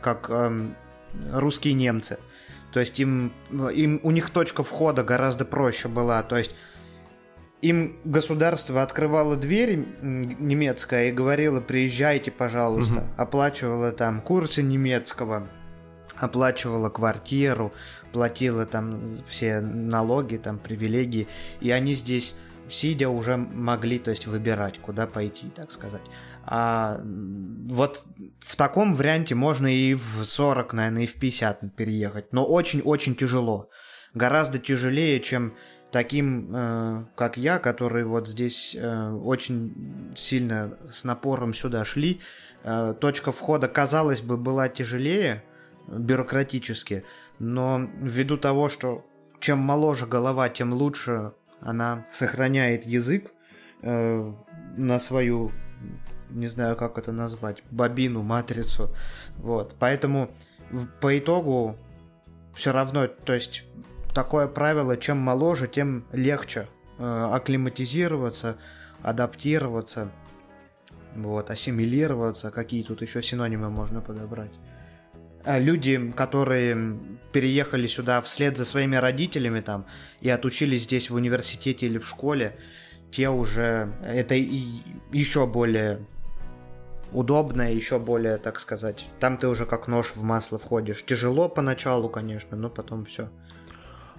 как 0.00 0.26
э, 0.28 0.68
русские 1.32 1.74
немцы. 1.74 2.18
То 2.72 2.80
есть 2.80 3.00
им, 3.00 3.32
им, 3.50 4.00
у 4.02 4.10
них 4.10 4.30
точка 4.30 4.62
входа 4.62 5.02
гораздо 5.02 5.44
проще 5.44 5.88
была. 5.88 6.22
То 6.22 6.36
есть 6.36 6.54
им 7.62 7.96
государство 8.04 8.82
открывало 8.82 9.36
дверь 9.36 9.84
немецкая 10.02 11.08
и 11.08 11.12
говорило, 11.12 11.60
приезжайте, 11.60 12.30
пожалуйста. 12.30 12.98
Угу. 12.98 13.06
Оплачивало 13.16 13.92
там 13.92 14.20
курсы 14.20 14.62
немецкого, 14.62 15.48
оплачивала 16.16 16.90
квартиру, 16.90 17.72
платила 18.12 18.66
там 18.66 19.00
все 19.26 19.60
налоги, 19.60 20.36
там 20.36 20.58
привилегии. 20.58 21.28
И 21.60 21.70
они 21.70 21.94
здесь, 21.94 22.34
сидя, 22.68 23.08
уже 23.08 23.36
могли, 23.36 23.98
то 23.98 24.10
есть, 24.10 24.26
выбирать, 24.26 24.78
куда 24.78 25.06
пойти, 25.06 25.48
так 25.54 25.70
сказать. 25.72 26.02
А 26.44 27.00
вот 27.02 28.04
в 28.40 28.56
таком 28.56 28.94
варианте 28.94 29.34
можно 29.34 29.66
и 29.66 29.94
в 29.94 30.24
40, 30.24 30.72
наверное, 30.74 31.02
и 31.02 31.06
в 31.06 31.14
50 31.14 31.74
переехать. 31.74 32.32
Но 32.32 32.44
очень-очень 32.46 33.16
тяжело. 33.16 33.68
Гораздо 34.14 34.58
тяжелее, 34.58 35.20
чем 35.20 35.54
таким, 35.90 36.54
э, 36.54 37.04
как 37.16 37.36
я, 37.36 37.58
которые 37.58 38.04
вот 38.04 38.28
здесь 38.28 38.76
э, 38.78 39.10
очень 39.12 40.12
сильно 40.16 40.78
с 40.92 41.04
напором 41.04 41.52
сюда 41.52 41.84
шли. 41.84 42.20
Э, 42.62 42.94
точка 43.00 43.32
входа, 43.32 43.66
казалось 43.66 44.20
бы, 44.20 44.36
была 44.36 44.68
тяжелее 44.68 45.42
бюрократически, 45.88 47.04
но 47.38 47.88
ввиду 48.00 48.36
того, 48.36 48.68
что 48.68 49.04
чем 49.40 49.58
моложе 49.58 50.06
голова, 50.06 50.48
тем 50.48 50.72
лучше 50.72 51.32
она 51.60 52.04
сохраняет 52.12 52.86
язык 52.86 53.30
э, 53.82 54.32
на 54.76 54.98
свою 54.98 55.52
не 56.30 56.46
знаю, 56.48 56.76
как 56.76 56.98
это 56.98 57.12
назвать, 57.12 57.62
бобину, 57.70 58.22
матрицу. 58.22 58.94
Вот. 59.36 59.76
Поэтому 59.78 60.30
по 61.00 61.18
итогу 61.18 61.76
все 62.54 62.72
равно, 62.72 63.06
то 63.06 63.32
есть 63.32 63.64
такое 64.14 64.48
правило, 64.48 64.96
чем 64.96 65.18
моложе, 65.18 65.68
тем 65.68 66.04
легче 66.12 66.68
э, 66.98 67.28
акклиматизироваться, 67.32 68.56
адаптироваться, 69.02 70.10
вот, 71.14 71.50
ассимилироваться, 71.50 72.50
какие 72.50 72.82
тут 72.82 73.02
еще 73.02 73.22
синонимы 73.22 73.70
можно 73.70 74.00
подобрать. 74.00 74.52
А 75.46 75.60
люди, 75.60 76.12
которые 76.16 76.98
переехали 77.32 77.86
сюда 77.86 78.20
вслед 78.20 78.58
за 78.58 78.64
своими 78.64 78.96
родителями 78.96 79.60
там 79.60 79.86
и 80.20 80.28
отучились 80.28 80.82
здесь 80.82 81.08
в 81.08 81.14
университете 81.14 81.86
или 81.86 81.98
в 81.98 82.06
школе, 82.06 82.56
те 83.12 83.28
уже 83.28 83.92
это 84.04 84.34
и 84.34 84.80
еще 85.12 85.46
более 85.46 86.00
удобно, 87.12 87.72
еще 87.72 87.98
более, 87.98 88.38
так 88.38 88.58
сказать, 88.58 89.06
там 89.20 89.38
ты 89.38 89.46
уже 89.46 89.66
как 89.66 89.86
нож 89.86 90.12
в 90.16 90.22
масло 90.22 90.58
входишь. 90.58 91.04
Тяжело 91.04 91.48
поначалу, 91.48 92.08
конечно, 92.08 92.56
но 92.56 92.68
потом 92.68 93.04
все. 93.04 93.28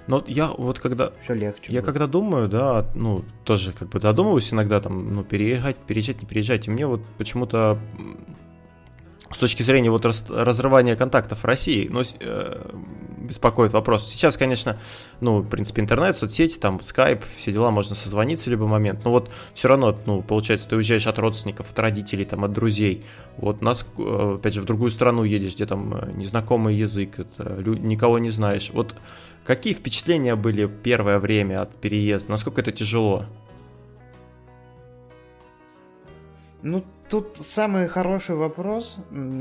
Но 0.07 0.23
я 0.25 0.47
вот 0.47 0.79
когда... 0.79 1.11
Все 1.21 1.33
легче. 1.33 1.73
Я 1.73 1.81
будет. 1.81 1.85
когда 1.87 2.07
думаю, 2.07 2.47
да, 2.47 2.85
ну, 2.95 3.25
тоже 3.43 3.73
как 3.73 3.89
бы 3.89 3.99
задумываюсь 3.99 4.53
иногда 4.53 4.79
там, 4.79 5.13
ну, 5.13 5.23
переезжать, 5.25 5.75
переезжать, 5.75 6.21
не 6.21 6.27
переезжать. 6.27 6.67
И 6.67 6.71
мне 6.71 6.87
вот 6.87 7.01
почему-то 7.17 7.77
с 9.31 9.37
точки 9.37 9.63
зрения 9.63 9.91
вот 9.91 10.05
раз, 10.05 10.25
разрывания 10.29 10.95
контактов 10.95 11.43
России, 11.43 11.87
ну, 11.91 12.01
э, 12.19 12.71
беспокоит 13.17 13.73
вопрос. 13.73 14.09
Сейчас, 14.09 14.37
конечно, 14.37 14.77
ну, 15.19 15.39
в 15.39 15.49
принципе, 15.49 15.81
интернет, 15.81 16.17
соцсети, 16.17 16.57
там, 16.57 16.81
скайп, 16.81 17.23
все 17.35 17.51
дела, 17.51 17.71
можно 17.71 17.95
созвониться 17.95 18.49
в 18.49 18.51
любой 18.51 18.67
момент, 18.67 19.03
но 19.03 19.11
вот 19.11 19.29
все 19.53 19.67
равно, 19.67 19.97
ну, 20.05 20.21
получается, 20.21 20.69
ты 20.69 20.75
уезжаешь 20.75 21.07
от 21.07 21.19
родственников, 21.19 21.71
от 21.71 21.79
родителей, 21.79 22.25
там, 22.25 22.43
от 22.45 22.53
друзей, 22.53 23.03
вот 23.37 23.61
нас, 23.61 23.85
э, 23.97 24.35
опять 24.35 24.53
же, 24.53 24.61
в 24.61 24.65
другую 24.65 24.91
страну 24.91 25.23
едешь, 25.23 25.55
где 25.55 25.65
там 25.65 25.93
э, 25.93 26.11
незнакомый 26.13 26.75
язык, 26.75 27.19
это, 27.19 27.61
никого 27.63 28.19
не 28.19 28.29
знаешь, 28.29 28.71
вот 28.73 28.95
какие 29.43 29.73
впечатления 29.73 30.35
были 30.35 30.67
первое 30.67 31.19
время 31.19 31.61
от 31.61 31.75
переезда, 31.75 32.31
насколько 32.31 32.61
это 32.61 32.71
тяжело? 32.71 33.25
Ну, 36.63 36.83
тут 37.09 37.37
самый 37.41 37.87
хороший 37.87 38.35
вопрос, 38.35 38.97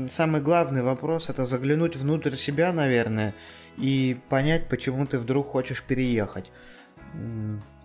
самый 0.09 0.41
главный 0.41 0.83
вопрос, 0.83 1.29
это 1.29 1.45
заглянуть 1.45 1.95
внутрь 1.95 2.35
себя, 2.35 2.73
наверное, 2.73 3.33
и 3.77 4.17
понять, 4.29 4.69
почему 4.69 5.05
ты 5.05 5.19
вдруг 5.19 5.49
хочешь 5.49 5.83
переехать. 5.83 6.51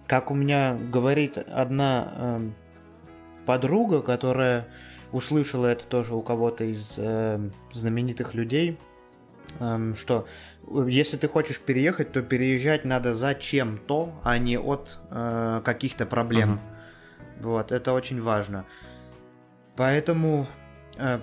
Как 0.07 0.31
у 0.31 0.35
меня 0.35 0.75
говорит 0.75 1.38
одна 1.38 2.12
э, 2.14 2.51
подруга, 3.47 4.03
которая 4.03 4.68
услышала 5.12 5.66
это 5.66 5.85
тоже 5.85 6.14
у 6.14 6.23
кого-то 6.23 6.64
из 6.64 6.99
э, 6.99 7.51
знаменитых 7.73 8.35
людей, 8.35 8.79
э, 9.61 9.95
что 9.97 10.27
если 10.87 11.16
ты 11.16 11.29
хочешь 11.29 11.61
переехать, 11.61 12.12
то 12.12 12.23
переезжать 12.23 12.85
надо 12.85 13.14
зачем-то, 13.14 14.12
а 14.23 14.38
не 14.38 14.59
от 14.59 15.01
э, 15.11 15.61
каких-то 15.64 16.07
проблем. 16.07 16.55
Uh-huh. 16.55 17.42
Вот, 17.42 17.73
это 17.73 17.92
очень 17.92 18.23
важно. 18.23 18.64
Поэтому, 19.76 20.46
э, 20.98 21.20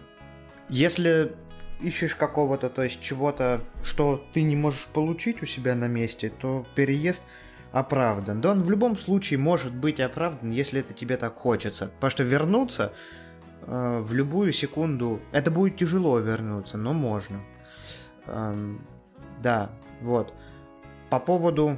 если 0.69 1.35
ищешь 1.81 2.15
какого-то, 2.15 2.69
то 2.69 2.83
есть 2.83 3.01
чего-то, 3.01 3.61
что 3.83 4.23
ты 4.33 4.41
не 4.41 4.55
можешь 4.55 4.87
получить 4.87 5.41
у 5.41 5.45
себя 5.45 5.75
на 5.75 5.87
месте, 5.87 6.29
то 6.29 6.65
переезд 6.75 7.23
оправдан. 7.71 8.41
Да 8.41 8.51
он 8.51 8.63
в 8.63 8.69
любом 8.69 8.97
случае 8.97 9.39
может 9.39 9.73
быть 9.73 9.99
оправдан, 9.99 10.51
если 10.51 10.79
это 10.79 10.93
тебе 10.93 11.17
так 11.17 11.35
хочется. 11.35 11.91
Потому 11.95 12.11
что 12.11 12.23
вернуться 12.23 12.93
э, 13.61 13.99
в 14.03 14.13
любую 14.13 14.53
секунду, 14.53 15.19
это 15.31 15.51
будет 15.51 15.77
тяжело 15.77 16.19
вернуться, 16.19 16.77
но 16.77 16.93
можно. 16.93 17.41
Эм, 18.27 18.85
да, 19.41 19.69
вот. 20.01 20.33
По 21.09 21.19
поводу 21.19 21.77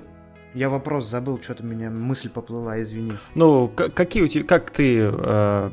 я 0.53 0.69
вопрос 0.69 1.07
забыл, 1.07 1.41
что-то 1.41 1.63
меня 1.63 1.89
мысль 1.89 2.29
поплыла, 2.29 2.81
извини. 2.81 3.13
Ну, 3.35 3.69
какие 3.69 4.23
у 4.23 4.27
тебя, 4.27 4.45
как 4.45 4.71
ты 4.71 4.99
э, 5.01 5.71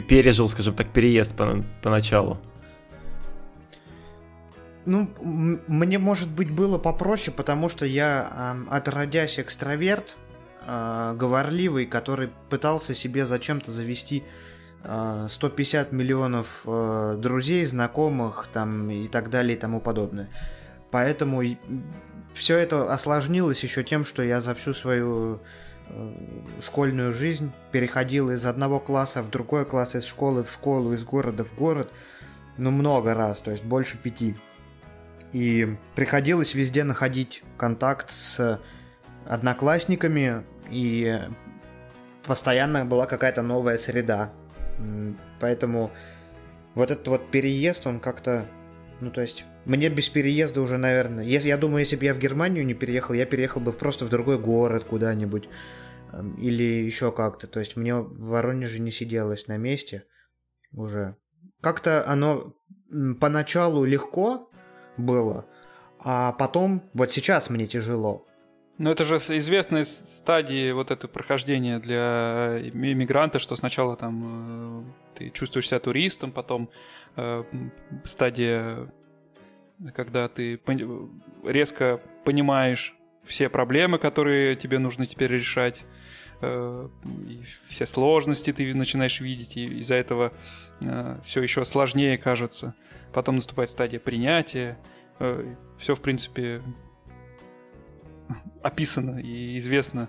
пережил, 0.00 0.48
скажем 0.48 0.74
так, 0.74 0.88
переезд 0.88 1.36
по, 1.36 1.64
поначалу? 1.82 2.38
Ну, 4.86 5.08
мне, 5.66 5.98
может 5.98 6.28
быть, 6.28 6.50
было 6.50 6.76
попроще, 6.78 7.34
потому 7.34 7.68
что 7.68 7.86
я, 7.86 8.56
э, 8.68 8.74
отродясь 8.76 9.38
экстраверт, 9.38 10.16
э, 10.66 11.14
говорливый, 11.16 11.86
который 11.86 12.30
пытался 12.50 12.94
себе 12.94 13.26
зачем-то 13.26 13.72
завести 13.72 14.24
э, 14.82 15.26
150 15.30 15.92
миллионов 15.92 16.64
э, 16.66 17.16
друзей, 17.18 17.64
знакомых 17.64 18.48
там, 18.52 18.90
и 18.90 19.08
так 19.08 19.30
далее 19.30 19.56
и 19.56 19.60
тому 19.60 19.80
подобное. 19.80 20.28
Поэтому 20.90 21.42
все 22.34 22.58
это 22.58 22.92
осложнилось 22.92 23.62
еще 23.62 23.82
тем, 23.84 24.04
что 24.04 24.22
я 24.22 24.40
за 24.40 24.54
всю 24.54 24.74
свою 24.74 25.40
школьную 26.60 27.12
жизнь 27.12 27.52
переходил 27.72 28.30
из 28.30 28.46
одного 28.46 28.80
класса 28.80 29.22
в 29.22 29.30
другой 29.30 29.64
класс, 29.64 29.94
из 29.94 30.04
школы 30.04 30.44
в 30.44 30.50
школу, 30.50 30.92
из 30.92 31.04
города 31.04 31.44
в 31.44 31.54
город, 31.54 31.92
ну, 32.56 32.70
много 32.70 33.14
раз, 33.14 33.40
то 33.40 33.50
есть 33.50 33.64
больше 33.64 33.96
пяти. 33.96 34.36
И 35.32 35.76
приходилось 35.94 36.54
везде 36.54 36.84
находить 36.84 37.42
контакт 37.56 38.10
с 38.10 38.60
одноклассниками, 39.26 40.44
и 40.70 41.20
постоянно 42.24 42.84
была 42.84 43.06
какая-то 43.06 43.42
новая 43.42 43.78
среда. 43.78 44.32
Поэтому 45.40 45.90
вот 46.74 46.90
этот 46.90 47.06
вот 47.08 47.30
переезд, 47.30 47.86
он 47.86 48.00
как-то 48.00 48.46
Ну, 49.04 49.10
то 49.10 49.20
есть, 49.20 49.44
мне 49.66 49.90
без 49.90 50.08
переезда 50.08 50.62
уже, 50.62 50.78
наверное... 50.78 51.24
Если, 51.24 51.48
я 51.48 51.58
думаю, 51.58 51.80
если 51.80 51.96
бы 51.96 52.06
я 52.06 52.14
в 52.14 52.18
Германию 52.18 52.64
не 52.64 52.72
переехал, 52.72 53.12
я 53.12 53.26
переехал 53.26 53.60
бы 53.60 53.70
просто 53.70 54.06
в 54.06 54.08
другой 54.08 54.38
город 54.38 54.84
куда-нибудь. 54.84 55.46
Эм, 56.14 56.34
или 56.36 56.62
еще 56.62 57.12
как-то. 57.12 57.46
То 57.46 57.60
есть, 57.60 57.76
мне 57.76 57.94
в 57.94 58.28
Воронеже 58.28 58.80
не 58.80 58.90
сиделось 58.90 59.46
на 59.46 59.58
месте 59.58 60.04
уже. 60.72 61.16
Как-то 61.60 62.08
оно 62.08 62.54
поначалу 63.20 63.84
легко 63.84 64.50
было, 64.96 65.44
а 65.98 66.32
потом, 66.32 66.82
вот 66.94 67.10
сейчас 67.10 67.50
мне 67.50 67.66
тяжело. 67.66 68.26
Ну, 68.78 68.90
это 68.90 69.04
же 69.04 69.16
известная 69.16 69.84
стадии 69.84 70.72
вот 70.72 70.90
это 70.90 71.08
прохождения 71.08 71.78
для 71.78 72.58
иммигранта, 72.72 73.38
что 73.38 73.54
сначала 73.54 73.96
там 73.96 74.86
э, 74.86 75.18
ты 75.18 75.30
чувствуешь 75.30 75.68
себя 75.68 75.78
туристом, 75.78 76.32
потом 76.32 76.64
э, 76.64 76.94
стадия, 78.04 78.92
когда 79.94 80.28
ты 80.28 80.60
резко 81.44 82.00
понимаешь 82.24 82.94
все 83.24 83.48
проблемы, 83.48 83.98
которые 83.98 84.56
тебе 84.56 84.78
нужно 84.78 85.06
теперь 85.06 85.32
решать, 85.32 85.84
э, 86.40 86.88
все 87.66 87.86
сложности 87.86 88.52
ты 88.52 88.74
начинаешь 88.74 89.20
видеть, 89.20 89.56
и 89.56 89.66
из-за 89.80 89.94
этого 89.94 90.32
э, 90.80 91.18
все 91.24 91.42
еще 91.42 91.64
сложнее 91.64 92.18
кажется. 92.18 92.74
Потом 93.12 93.36
наступает 93.36 93.70
стадия 93.70 94.00
принятия. 94.00 94.78
Э, 95.18 95.54
все, 95.78 95.94
в 95.94 96.00
принципе, 96.00 96.62
описано 98.62 99.18
и 99.20 99.56
известно. 99.58 100.08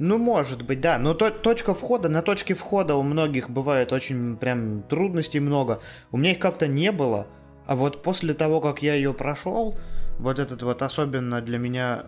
Ну, 0.00 0.16
может 0.16 0.62
быть, 0.62 0.80
да. 0.80 0.98
Но 0.98 1.12
то, 1.12 1.30
точка 1.30 1.74
входа, 1.74 2.08
на 2.08 2.22
точке 2.22 2.54
входа 2.54 2.94
у 2.94 3.02
многих 3.02 3.50
бывает 3.50 3.92
очень 3.92 4.38
прям 4.38 4.82
трудностей 4.82 5.40
много. 5.40 5.82
У 6.10 6.16
меня 6.16 6.32
их 6.32 6.38
как-то 6.38 6.66
не 6.66 6.90
было. 6.90 7.26
А 7.66 7.76
вот 7.76 8.02
после 8.02 8.32
того, 8.32 8.62
как 8.62 8.82
я 8.82 8.94
ее 8.94 9.12
прошел, 9.12 9.78
вот 10.18 10.38
этот 10.38 10.62
вот 10.62 10.80
особенно 10.80 11.42
для 11.42 11.58
меня, 11.58 12.06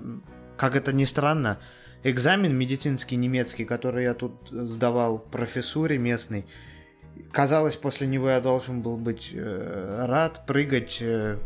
как 0.57 0.75
это 0.75 0.95
ни 0.95 1.05
странно, 1.05 1.59
экзамен 2.03 2.57
медицинский 2.57 3.17
немецкий, 3.17 3.67
который 3.67 4.05
я 4.05 4.15
тут 4.15 4.33
сдавал 4.51 5.19
профессуре 5.19 5.99
местной, 5.99 6.47
казалось, 7.31 7.77
после 7.77 8.07
него 8.07 8.31
я 8.31 8.41
должен 8.41 8.81
был 8.81 8.97
быть 8.97 9.33
э, 9.35 10.07
рад, 10.09 10.47
прыгать 10.47 10.97
э, 11.03 11.37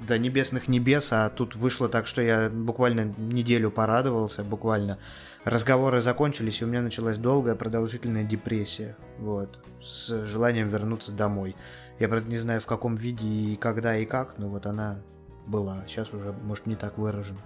до 0.00 0.18
небесных 0.18 0.66
небес, 0.66 1.12
а 1.12 1.30
тут 1.30 1.54
вышло 1.54 1.88
так, 1.88 2.08
что 2.08 2.22
я 2.22 2.50
буквально 2.50 3.14
неделю 3.16 3.70
порадовался, 3.70 4.42
буквально. 4.42 4.98
Разговоры 5.44 6.00
закончились, 6.00 6.60
и 6.60 6.64
у 6.64 6.68
меня 6.68 6.82
началась 6.82 7.18
долгая 7.18 7.56
продолжительная 7.56 8.22
депрессия, 8.22 8.96
вот, 9.18 9.58
с 9.82 10.24
желанием 10.24 10.68
вернуться 10.68 11.10
домой. 11.10 11.56
Я, 11.98 12.08
правда, 12.08 12.28
не 12.28 12.36
знаю, 12.36 12.60
в 12.60 12.66
каком 12.66 12.94
виде 12.94 13.26
и 13.26 13.56
когда 13.56 13.96
и 13.96 14.04
как, 14.04 14.38
но 14.38 14.48
вот 14.48 14.66
она 14.66 14.98
была. 15.46 15.84
Сейчас 15.88 16.12
уже, 16.14 16.32
может, 16.32 16.66
не 16.66 16.76
так 16.76 16.96
выражена. 16.96 17.40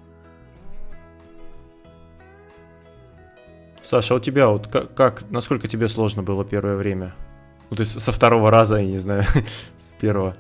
Саша, 3.83 4.15
а 4.15 4.17
у 4.19 4.21
тебя 4.21 4.49
вот 4.49 4.67
как, 4.67 4.95
как, 4.95 5.31
насколько 5.31 5.67
тебе 5.67 5.89
сложно 5.89 6.23
было 6.23 6.45
первое 6.45 6.77
время? 6.77 7.15
Ну, 7.71 7.77
то 7.77 7.81
есть 7.81 7.99
со 8.01 8.13
второго 8.13 8.51
раза, 8.51 8.77
я 8.77 8.87
не 8.87 8.99
знаю, 8.99 9.25
с 9.79 9.95
первого. 9.95 10.35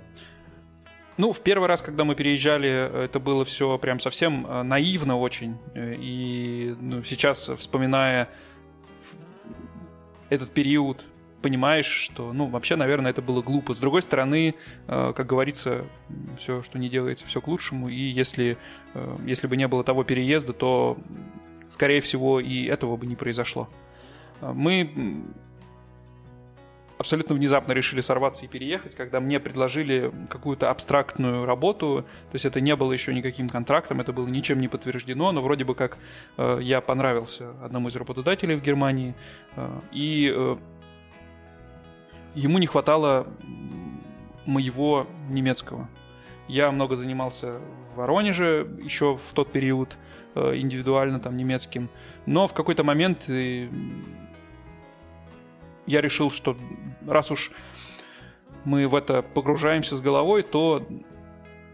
Ну, 1.18 1.32
в 1.32 1.40
первый 1.40 1.66
раз, 1.66 1.80
когда 1.80 2.04
мы 2.04 2.14
переезжали, 2.14 3.04
это 3.04 3.18
было 3.18 3.44
все 3.46 3.78
прям 3.78 4.00
совсем 4.00 4.46
э, 4.46 4.62
наивно 4.62 5.16
очень. 5.16 5.56
Э, 5.74 5.94
и 5.98 6.76
ну, 6.78 7.02
сейчас, 7.04 7.48
вспоминая 7.56 8.28
этот 10.28 10.50
период, 10.50 11.04
понимаешь, 11.40 11.86
что, 11.86 12.34
ну, 12.34 12.46
вообще, 12.46 12.76
наверное, 12.76 13.12
это 13.12 13.22
было 13.22 13.40
глупо. 13.40 13.72
С 13.72 13.80
другой 13.80 14.02
стороны, 14.02 14.56
э, 14.88 15.12
как 15.16 15.26
говорится, 15.26 15.86
все, 16.38 16.62
что 16.62 16.78
не 16.78 16.90
делается, 16.90 17.26
все 17.26 17.40
к 17.40 17.48
лучшему. 17.48 17.88
И 17.88 17.94
если, 17.94 18.58
если 19.24 19.46
бы 19.46 19.56
не 19.56 19.68
было 19.68 19.84
того 19.84 20.04
переезда, 20.04 20.52
то, 20.52 20.98
скорее 21.70 22.02
всего, 22.02 22.40
и 22.40 22.64
этого 22.64 22.98
бы 22.98 23.06
не 23.06 23.16
произошло. 23.16 23.70
Мы 24.42 25.24
абсолютно 26.98 27.34
внезапно 27.34 27.72
решили 27.72 28.00
сорваться 28.00 28.44
и 28.44 28.48
переехать, 28.48 28.94
когда 28.94 29.20
мне 29.20 29.38
предложили 29.38 30.12
какую-то 30.30 30.70
абстрактную 30.70 31.44
работу, 31.44 32.04
то 32.30 32.34
есть 32.34 32.44
это 32.44 32.60
не 32.60 32.74
было 32.76 32.92
еще 32.92 33.14
никаким 33.14 33.48
контрактом, 33.48 34.00
это 34.00 34.12
было 34.12 34.26
ничем 34.26 34.60
не 34.60 34.68
подтверждено, 34.68 35.32
но 35.32 35.42
вроде 35.42 35.64
бы 35.64 35.74
как 35.74 35.98
э, 36.36 36.58
я 36.62 36.80
понравился 36.80 37.50
одному 37.62 37.88
из 37.88 37.96
работодателей 37.96 38.56
в 38.56 38.62
Германии, 38.62 39.14
э, 39.56 39.80
и 39.92 40.32
э, 40.34 40.56
ему 42.34 42.58
не 42.58 42.66
хватало 42.66 43.26
моего 44.46 45.06
немецкого. 45.28 45.88
Я 46.48 46.70
много 46.70 46.94
занимался 46.94 47.60
в 47.92 47.96
Воронеже 47.96 48.68
еще 48.82 49.16
в 49.16 49.32
тот 49.34 49.50
период 49.50 49.96
э, 50.34 50.56
индивидуально 50.56 51.18
там 51.20 51.36
немецким, 51.36 51.90
но 52.24 52.46
в 52.46 52.54
какой-то 52.54 52.84
момент 52.84 53.28
я 55.86 56.00
решил, 56.00 56.30
что 56.30 56.56
раз 57.06 57.30
уж 57.30 57.50
мы 58.64 58.88
в 58.88 58.94
это 58.94 59.22
погружаемся 59.22 59.96
с 59.96 60.00
головой, 60.00 60.42
то 60.42 60.86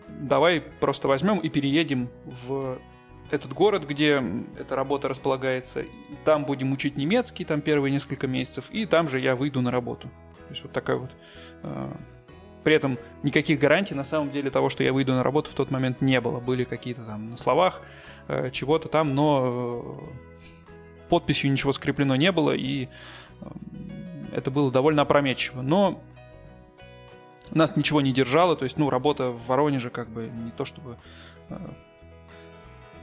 давай 0.09 0.61
просто 0.61 1.09
возьмем 1.09 1.39
и 1.39 1.49
переедем 1.49 2.09
в 2.25 2.79
этот 3.31 3.53
город, 3.53 3.87
где 3.89 4.23
эта 4.59 4.77
работа 4.77 5.09
располагается. 5.09 5.85
Там 6.25 6.45
будем 6.45 6.71
учить 6.73 6.97
немецкий, 6.97 7.45
там 7.45 7.63
первые 7.63 7.91
несколько 7.91 8.27
месяцев, 8.27 8.71
и 8.71 8.85
там 8.85 9.09
же 9.09 9.19
я 9.19 9.35
выйду 9.35 9.63
на 9.63 9.71
работу. 9.71 10.09
То 10.09 10.51
есть 10.51 10.63
вот 10.63 10.73
такая 10.73 10.99
вот... 10.99 11.11
Э, 11.63 11.91
при 12.63 12.75
этом 12.75 12.99
никаких 13.25 13.59
гарантий 13.59 13.95
на 13.95 14.05
самом 14.05 14.31
деле 14.31 14.51
того, 14.51 14.69
что 14.69 14.85
я 14.85 14.93
выйду 14.93 15.13
на 15.15 15.23
работу 15.23 15.51
в 15.51 15.55
тот 15.55 15.71
момент 15.71 16.01
не 16.01 16.21
было. 16.21 16.39
Были 16.39 16.65
какие-то 16.65 17.03
там 17.03 17.31
на 17.31 17.37
словах 17.37 17.81
э, 18.29 18.51
чего-то 18.51 18.89
там, 18.89 19.15
но 19.15 19.83
э, 19.83 21.09
подписью 21.09 21.51
ничего 21.51 21.73
скреплено 21.73 22.15
не 22.17 22.31
было, 22.31 22.55
и 22.55 22.89
это 24.33 24.51
было 24.51 24.71
довольно 24.71 25.03
опрометчиво. 25.03 25.63
Но 25.63 26.03
нас 27.51 27.77
ничего 27.77 28.01
не 28.01 28.13
держало, 28.13 28.57
то 28.57 28.65
есть, 28.65 28.79
ну, 28.79 28.91
работа 28.91 29.31
в 29.31 29.47
Воронеже 29.47 29.91
как 29.91 30.09
бы 30.09 30.29
не 30.29 30.51
то 30.51 30.65
чтобы 30.65 30.97
э, 31.51 31.57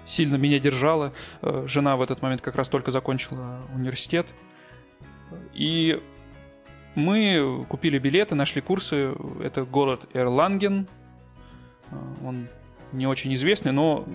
сильно 0.05 0.35
меня 0.35 0.59
держала. 0.59 1.13
Э, 1.41 1.65
жена 1.67 1.95
в 1.95 2.01
этот 2.01 2.21
момент 2.21 2.41
как 2.41 2.55
раз 2.55 2.67
только 2.67 2.91
закончила 2.91 3.61
университет. 3.73 4.27
И 5.53 6.01
мы 6.95 7.65
купили 7.69 7.99
билеты, 7.99 8.35
нашли 8.35 8.61
курсы. 8.61 9.13
Это 9.41 9.63
город 9.63 10.09
Эрланген. 10.13 10.87
Э, 11.91 11.95
он 12.25 12.47
не 12.91 13.05
очень 13.05 13.33
известный, 13.35 13.71
но 13.71 14.05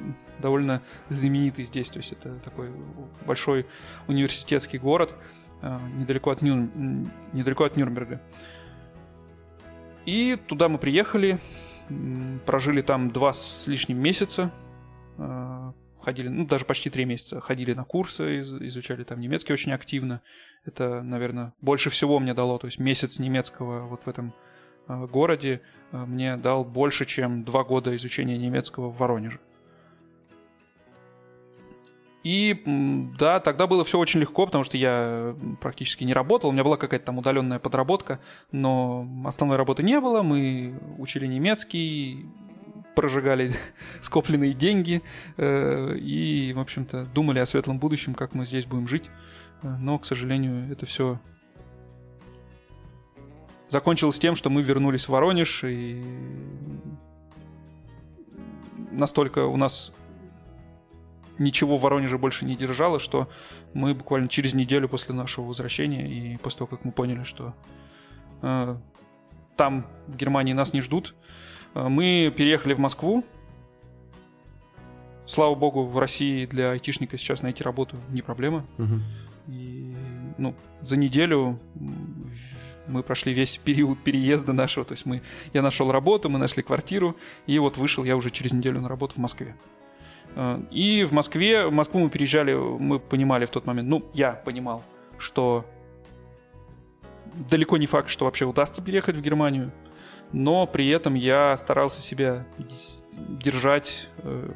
довольно 0.40 0.82
знаменитый 1.08 1.64
здесь. 1.64 1.90
То 1.90 1.98
есть 1.98 2.12
это 2.12 2.34
такой 2.40 2.70
большой 3.24 3.66
университетский 4.08 4.78
город. 4.78 5.14
Э, 5.64 5.78
недалеко 5.96 6.30
от, 6.30 6.42
Нюр... 6.42 6.68
недалеко 7.32 7.64
от 7.64 7.76
Нюрнберга. 7.76 8.20
И 10.04 10.36
туда 10.46 10.68
мы 10.68 10.76
приехали, 10.76 11.38
прожили 12.44 12.82
там 12.82 13.10
два 13.10 13.32
с 13.32 13.66
лишним 13.66 13.98
месяца, 13.98 14.52
э, 15.16 15.72
ходили, 16.02 16.28
ну, 16.28 16.46
даже 16.46 16.66
почти 16.66 16.90
три 16.90 17.06
месяца, 17.06 17.40
ходили 17.40 17.72
на 17.72 17.84
курсы, 17.84 18.42
изучали 18.42 19.04
там 19.04 19.20
немецкий 19.20 19.54
очень 19.54 19.72
активно. 19.72 20.20
Это, 20.66 21.02
наверное, 21.02 21.54
больше 21.62 21.88
всего 21.88 22.18
мне 22.18 22.34
дало, 22.34 22.58
то 22.58 22.66
есть 22.66 22.78
месяц 22.78 23.18
немецкого 23.18 23.86
вот 23.86 24.02
в 24.04 24.08
этом 24.08 24.34
э, 24.86 25.06
городе 25.06 25.62
мне 25.92 26.36
дал 26.36 26.64
больше, 26.66 27.06
чем 27.06 27.44
два 27.44 27.64
года 27.64 27.96
изучения 27.96 28.36
немецкого 28.36 28.90
в 28.90 28.98
Воронеже. 28.98 29.40
И 32.24 32.62
да, 33.18 33.38
тогда 33.38 33.66
было 33.66 33.84
все 33.84 33.98
очень 33.98 34.18
легко, 34.20 34.46
потому 34.46 34.64
что 34.64 34.78
я 34.78 35.36
практически 35.60 36.04
не 36.04 36.14
работал. 36.14 36.48
У 36.48 36.52
меня 36.52 36.64
была 36.64 36.78
какая-то 36.78 37.04
там 37.04 37.18
удаленная 37.18 37.58
подработка, 37.58 38.18
но 38.50 39.06
основной 39.26 39.58
работы 39.58 39.82
не 39.82 40.00
было. 40.00 40.22
Мы 40.22 40.74
учили 40.96 41.26
немецкий, 41.26 42.26
прожигали 42.94 43.52
скопленные 44.00 44.54
деньги 44.54 45.02
э, 45.36 45.96
и, 45.98 46.54
в 46.54 46.60
общем-то, 46.60 47.04
думали 47.14 47.40
о 47.40 47.46
светлом 47.46 47.78
будущем, 47.78 48.14
как 48.14 48.34
мы 48.34 48.46
здесь 48.46 48.64
будем 48.64 48.88
жить. 48.88 49.10
Но, 49.62 49.98
к 49.98 50.06
сожалению, 50.06 50.72
это 50.72 50.86
все 50.86 51.20
закончилось 53.68 54.18
тем, 54.18 54.34
что 54.34 54.48
мы 54.48 54.62
вернулись 54.62 55.04
в 55.04 55.08
Воронеж 55.10 55.64
и 55.64 56.02
настолько 58.92 59.46
у 59.46 59.56
нас 59.58 59.92
ничего 61.38 61.76
в 61.76 61.82
Воронеже 61.82 62.18
больше 62.18 62.44
не 62.44 62.56
держало, 62.56 62.98
что 62.98 63.28
мы 63.72 63.94
буквально 63.94 64.28
через 64.28 64.54
неделю 64.54 64.88
после 64.88 65.14
нашего 65.14 65.46
возвращения 65.46 66.06
и 66.06 66.36
после 66.38 66.58
того, 66.58 66.68
как 66.68 66.84
мы 66.84 66.92
поняли, 66.92 67.24
что 67.24 67.54
э, 68.42 68.76
там, 69.56 69.86
в 70.06 70.16
Германии, 70.16 70.52
нас 70.52 70.72
не 70.72 70.80
ждут, 70.80 71.14
э, 71.74 71.88
мы 71.88 72.32
переехали 72.36 72.74
в 72.74 72.78
Москву. 72.78 73.24
Слава 75.26 75.54
богу, 75.54 75.84
в 75.84 75.98
России 75.98 76.46
для 76.46 76.72
айтишника 76.72 77.16
сейчас 77.16 77.42
найти 77.42 77.62
работу 77.62 77.96
не 78.10 78.22
проблема. 78.22 78.66
Угу. 78.78 79.00
И 79.48 79.94
ну, 80.38 80.54
за 80.82 80.96
неделю 80.96 81.58
мы 82.86 83.02
прошли 83.02 83.32
весь 83.32 83.56
период 83.56 84.02
переезда 84.02 84.52
нашего. 84.52 84.84
То 84.84 84.92
есть 84.92 85.06
мы, 85.06 85.22
я 85.52 85.62
нашел 85.62 85.90
работу, 85.90 86.28
мы 86.28 86.38
нашли 86.38 86.62
квартиру, 86.62 87.16
и 87.46 87.58
вот 87.58 87.76
вышел 87.76 88.04
я 88.04 88.16
уже 88.16 88.30
через 88.30 88.52
неделю 88.52 88.80
на 88.80 88.88
работу 88.88 89.14
в 89.14 89.18
Москве. 89.18 89.56
Э, 90.34 90.60
и 90.70 91.04
в 91.04 91.12
Москве, 91.12 91.66
в 91.66 91.72
Москву 91.72 92.00
мы 92.00 92.10
переезжали, 92.10 92.54
мы 92.54 92.98
понимали 92.98 93.46
в 93.46 93.50
тот 93.50 93.66
момент, 93.66 93.88
ну, 93.88 94.04
я 94.12 94.32
понимал, 94.32 94.82
что 95.18 95.64
далеко 97.50 97.76
не 97.76 97.86
факт, 97.86 98.08
что 98.08 98.24
вообще 98.24 98.44
удастся 98.44 98.82
переехать 98.82 99.16
в 99.16 99.20
Германию, 99.20 99.72
но 100.32 100.66
при 100.66 100.88
этом 100.88 101.14
я 101.14 101.56
старался 101.56 102.00
себя 102.00 102.46
держать 103.08 104.08
э, 104.18 104.50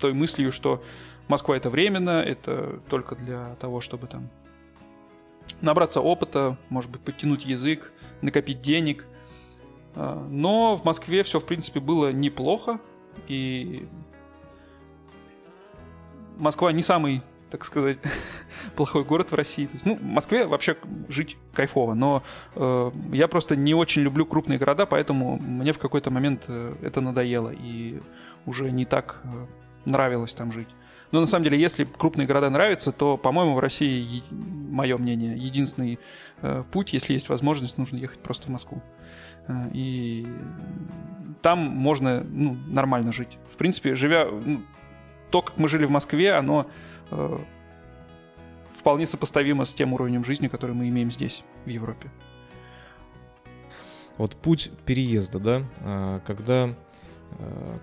той 0.00 0.12
мыслью, 0.12 0.52
что 0.52 0.82
Москва 1.28 1.56
это 1.56 1.70
временно, 1.70 2.22
это 2.22 2.80
только 2.88 3.16
для 3.16 3.56
того, 3.56 3.80
чтобы 3.80 4.06
там 4.06 4.28
набраться 5.60 6.00
опыта, 6.00 6.56
может 6.68 6.90
быть, 6.90 7.00
подтянуть 7.00 7.46
язык, 7.46 7.92
накопить 8.22 8.60
денег. 8.60 9.06
Э, 9.94 10.24
но 10.28 10.76
в 10.76 10.84
Москве 10.84 11.22
все, 11.22 11.40
в 11.40 11.46
принципе, 11.46 11.80
было 11.80 12.12
неплохо, 12.12 12.78
и 13.28 13.88
Москва 16.36 16.72
не 16.72 16.82
самый, 16.82 17.22
так 17.50 17.64
сказать, 17.64 17.98
плохой 18.76 19.04
город 19.04 19.32
в 19.32 19.34
России. 19.34 19.66
То 19.66 19.74
есть, 19.74 19.86
ну, 19.86 19.96
в 19.96 20.02
Москве 20.02 20.46
вообще 20.46 20.76
жить 21.08 21.36
кайфово, 21.52 21.94
но 21.94 22.22
э, 22.54 22.90
я 23.12 23.28
просто 23.28 23.56
не 23.56 23.74
очень 23.74 24.02
люблю 24.02 24.26
крупные 24.26 24.58
города, 24.58 24.86
поэтому 24.86 25.38
мне 25.38 25.72
в 25.72 25.78
какой-то 25.78 26.10
момент 26.10 26.44
э, 26.48 26.74
это 26.82 27.00
надоело 27.00 27.52
и 27.52 28.00
уже 28.46 28.70
не 28.70 28.84
так 28.84 29.20
э, 29.24 29.28
нравилось 29.86 30.34
там 30.34 30.52
жить. 30.52 30.68
Но 31.12 31.20
на 31.20 31.26
самом 31.26 31.44
деле, 31.44 31.60
если 31.60 31.84
крупные 31.84 32.26
города 32.26 32.50
нравятся, 32.50 32.92
то, 32.92 33.16
по-моему, 33.16 33.54
в 33.54 33.60
России, 33.60 34.22
мое 34.30 34.98
мнение, 34.98 35.36
единственный 35.36 35.98
э, 36.42 36.64
путь, 36.72 36.92
если 36.92 37.12
есть 37.12 37.28
возможность, 37.28 37.78
нужно 37.78 37.96
ехать 37.96 38.18
просто 38.18 38.48
в 38.48 38.50
Москву. 38.50 38.82
Э, 39.46 39.70
и 39.72 40.26
там 41.42 41.58
можно 41.58 42.24
ну, 42.28 42.56
нормально 42.66 43.12
жить. 43.12 43.38
В 43.52 43.56
принципе, 43.56 43.94
живя... 43.94 44.26
Ну, 44.26 44.62
то, 45.30 45.42
как 45.42 45.56
мы 45.56 45.68
жили 45.68 45.84
в 45.84 45.90
Москве, 45.90 46.32
оно 46.32 46.66
э, 47.10 47.38
вполне 48.74 49.06
сопоставимо 49.06 49.64
с 49.64 49.74
тем 49.74 49.92
уровнем 49.92 50.24
жизни, 50.24 50.48
который 50.48 50.74
мы 50.74 50.88
имеем 50.88 51.10
здесь, 51.10 51.42
в 51.64 51.68
Европе. 51.68 52.10
Вот 54.18 54.34
путь 54.36 54.70
переезда, 54.84 55.38
да, 55.38 55.62
а, 55.80 56.20
когда 56.20 56.74
э, 57.38 57.78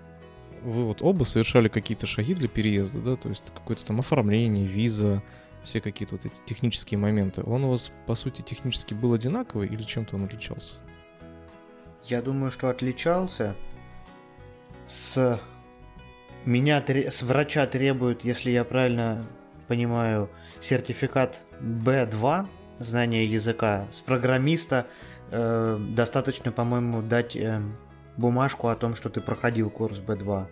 вы 0.62 0.84
вот 0.84 1.02
оба 1.02 1.24
совершали 1.24 1.68
какие-то 1.68 2.06
шаги 2.06 2.34
для 2.34 2.48
переезда, 2.48 3.00
да, 3.00 3.16
то 3.16 3.28
есть 3.28 3.52
какое-то 3.54 3.84
там 3.84 4.00
оформление, 4.00 4.66
виза, 4.66 5.22
все 5.62 5.80
какие-то 5.80 6.16
вот 6.16 6.26
эти 6.26 6.40
технические 6.44 6.98
моменты, 6.98 7.42
он 7.44 7.64
у 7.64 7.70
вас, 7.70 7.92
по 8.06 8.14
сути, 8.14 8.42
технически 8.42 8.94
был 8.94 9.14
одинаковый 9.14 9.68
или 9.68 9.82
чем-то 9.82 10.16
он 10.16 10.24
отличался? 10.24 10.74
Я 12.04 12.20
думаю, 12.20 12.50
что 12.50 12.68
отличался 12.68 13.54
с 14.86 15.40
меня 16.44 16.82
с 16.86 17.22
врача 17.22 17.66
требуют, 17.66 18.24
если 18.24 18.50
я 18.50 18.64
правильно 18.64 19.24
понимаю, 19.68 20.30
сертификат 20.60 21.38
B2, 21.60 22.46
знание 22.78 23.26
языка. 23.26 23.86
С 23.90 24.00
программиста 24.00 24.86
э, 25.30 25.78
достаточно, 25.90 26.52
по-моему, 26.52 27.02
дать 27.02 27.36
э, 27.36 27.60
бумажку 28.16 28.68
о 28.68 28.76
том, 28.76 28.94
что 28.94 29.10
ты 29.10 29.20
проходил 29.20 29.70
курс 29.70 30.00
B2. 30.00 30.46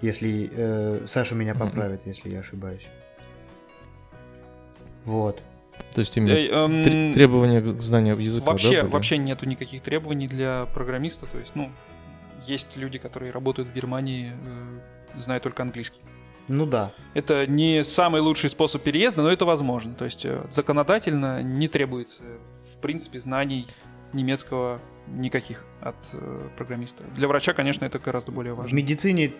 Если 0.00 0.50
э, 0.52 1.04
Саша 1.06 1.34
меня 1.34 1.54
поправит, 1.54 2.00
mm-hmm. 2.00 2.08
если 2.08 2.30
я 2.30 2.40
ошибаюсь. 2.40 2.88
Вот. 5.04 5.40
То 5.94 6.00
есть 6.00 6.16
именно 6.16 6.32
э, 6.32 6.48
эм, 6.48 7.12
требования 7.12 7.60
к 7.60 7.80
знанию 7.80 8.18
языка. 8.18 8.46
Вообще, 8.46 8.82
да, 8.82 8.88
вообще 8.88 9.18
нету 9.18 9.46
никаких 9.46 9.82
требований 9.82 10.26
для 10.26 10.66
программиста. 10.66 11.26
То 11.26 11.38
есть, 11.38 11.54
ну, 11.54 11.70
есть 12.46 12.76
люди, 12.76 12.98
которые 12.98 13.30
работают 13.32 13.68
в 13.68 13.74
Германии 13.74 14.32
э, 14.32 14.80
знаю 15.16 15.40
только 15.40 15.62
английский. 15.62 16.00
Ну 16.48 16.66
да. 16.66 16.92
Это 17.14 17.46
не 17.46 17.84
самый 17.84 18.20
лучший 18.20 18.50
способ 18.50 18.82
переезда, 18.82 19.22
но 19.22 19.30
это 19.30 19.44
возможно. 19.44 19.94
То 19.94 20.04
есть 20.04 20.24
э, 20.24 20.44
законодательно 20.50 21.42
не 21.42 21.68
требуется, 21.68 22.22
в 22.60 22.78
принципе, 22.78 23.20
знаний 23.20 23.68
немецкого 24.12 24.80
никаких 25.06 25.64
от 25.80 25.96
э, 26.12 26.48
программиста. 26.56 27.04
Для 27.14 27.28
врача, 27.28 27.52
конечно, 27.52 27.84
это 27.84 27.98
гораздо 27.98 28.32
более 28.32 28.54
важно. 28.54 28.70
В 28.70 28.74
медицине 28.74 29.32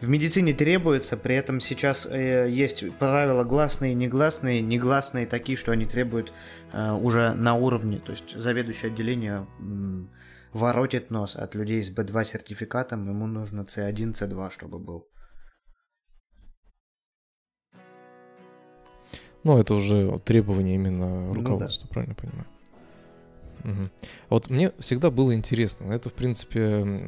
в 0.00 0.08
медицине 0.08 0.52
требуется, 0.52 1.16
при 1.16 1.34
этом 1.36 1.60
сейчас 1.60 2.06
э, 2.10 2.48
есть 2.50 2.84
правила 2.98 3.44
гласные, 3.44 3.94
негласные, 3.94 4.60
негласные 4.60 5.26
такие, 5.26 5.56
что 5.56 5.72
они 5.72 5.86
требуют 5.86 6.34
э, 6.72 6.92
уже 6.92 7.32
на 7.32 7.54
уровне, 7.54 7.98
то 7.98 8.12
есть 8.12 8.38
заведующее 8.38 8.90
отделение 8.92 9.46
э, 9.58 9.64
воротит 10.56 11.10
нос 11.10 11.36
от 11.36 11.54
людей 11.54 11.82
с 11.82 11.90
B2 11.90 12.24
сертификатом, 12.24 13.08
ему 13.08 13.26
нужно 13.26 13.62
C1, 13.62 14.12
C2, 14.12 14.50
чтобы 14.50 14.78
был. 14.78 15.06
Ну, 19.44 19.58
это 19.58 19.74
уже 19.74 20.18
требование 20.24 20.74
именно 20.74 21.32
руководства, 21.32 21.84
ну, 21.84 21.88
да. 21.88 21.92
правильно 21.92 22.14
понимаю? 22.14 22.46
Угу. 23.64 23.90
Вот 24.30 24.50
мне 24.50 24.72
всегда 24.78 25.10
было 25.10 25.34
интересно, 25.34 25.92
это, 25.92 26.08
в 26.08 26.14
принципе, 26.14 26.60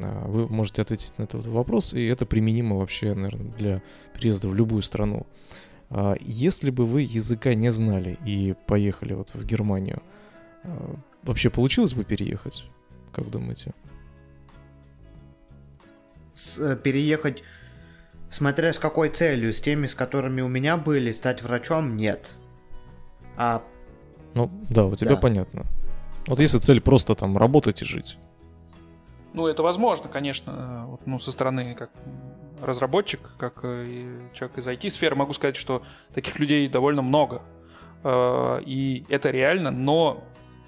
а, 0.03 0.27
вы 0.27 0.47
можете 0.47 0.81
ответить 0.81 1.13
на 1.17 1.23
этот 1.23 1.45
вопрос, 1.47 1.93
и 1.93 2.05
это 2.05 2.25
применимо 2.25 2.77
вообще, 2.77 3.13
наверное, 3.13 3.51
для 3.57 3.81
переезда 4.13 4.47
в 4.47 4.55
любую 4.55 4.81
страну. 4.83 5.25
А, 5.89 6.15
если 6.21 6.71
бы 6.71 6.85
вы 6.85 7.01
языка 7.01 7.55
не 7.55 7.71
знали 7.71 8.17
и 8.25 8.55
поехали 8.67 9.13
вот 9.13 9.33
в 9.33 9.45
Германию, 9.45 10.01
а, 10.63 10.95
вообще 11.23 11.49
получилось 11.49 11.93
бы 11.93 12.03
переехать? 12.03 12.69
Как 13.11 13.29
думаете? 13.29 13.73
С, 16.33 16.57
э, 16.59 16.75
переехать, 16.75 17.43
смотря 18.29 18.73
с 18.73 18.79
какой 18.79 19.09
целью, 19.09 19.53
с 19.53 19.61
теми, 19.61 19.87
с 19.87 19.95
которыми 19.95 20.41
у 20.41 20.47
меня 20.47 20.77
были, 20.77 21.11
стать 21.11 21.41
врачом, 21.41 21.97
нет. 21.97 22.31
А... 23.37 23.61
Ну, 24.35 24.49
да, 24.69 24.85
у 24.85 24.95
тебя 24.95 25.11
да. 25.11 25.17
понятно. 25.17 25.65
Вот 26.27 26.39
если 26.39 26.59
цель 26.59 26.81
просто 26.81 27.15
там 27.15 27.37
работать 27.37 27.81
и 27.81 27.85
жить. 27.85 28.17
Ну, 29.33 29.47
это 29.47 29.63
возможно, 29.63 30.09
конечно, 30.09 30.85
вот, 30.87 31.05
ну, 31.05 31.19
со 31.19 31.31
стороны 31.31 31.75
как 31.75 31.91
разработчик, 32.61 33.21
как 33.37 33.59
э, 33.63 34.29
человек 34.33 34.57
из 34.57 34.67
IT-сферы, 34.67 35.15
могу 35.15 35.33
сказать, 35.33 35.55
что 35.55 35.83
таких 36.13 36.39
людей 36.39 36.67
довольно 36.67 37.01
много. 37.01 37.41
Э, 38.03 38.61
и 38.65 39.05
это 39.09 39.29
реально, 39.29 39.71
но 39.71 40.23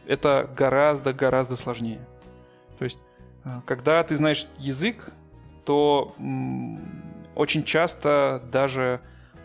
это 0.05 0.49
гораздо-гораздо 0.55 1.55
сложнее. 1.57 2.01
То 2.81 2.85
есть, 2.85 2.97
э, 3.45 3.61
когда 3.67 4.03
ты 4.03 4.15
знаешь 4.15 4.47
язык, 4.57 5.11
то 5.65 6.15
очень 7.35 7.63
часто 7.63 8.41
даже 8.51 9.01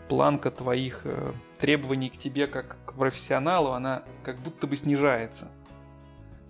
планка 0.09 0.49
твоих 0.49 1.01
э, 1.03 1.33
требований 1.59 2.09
к 2.09 2.17
тебе 2.17 2.47
как 2.47 2.77
к 2.83 2.93
профессионалу, 2.93 3.73
она 3.73 4.01
как 4.23 4.39
будто 4.39 4.65
бы 4.65 4.75
снижается. 4.75 5.51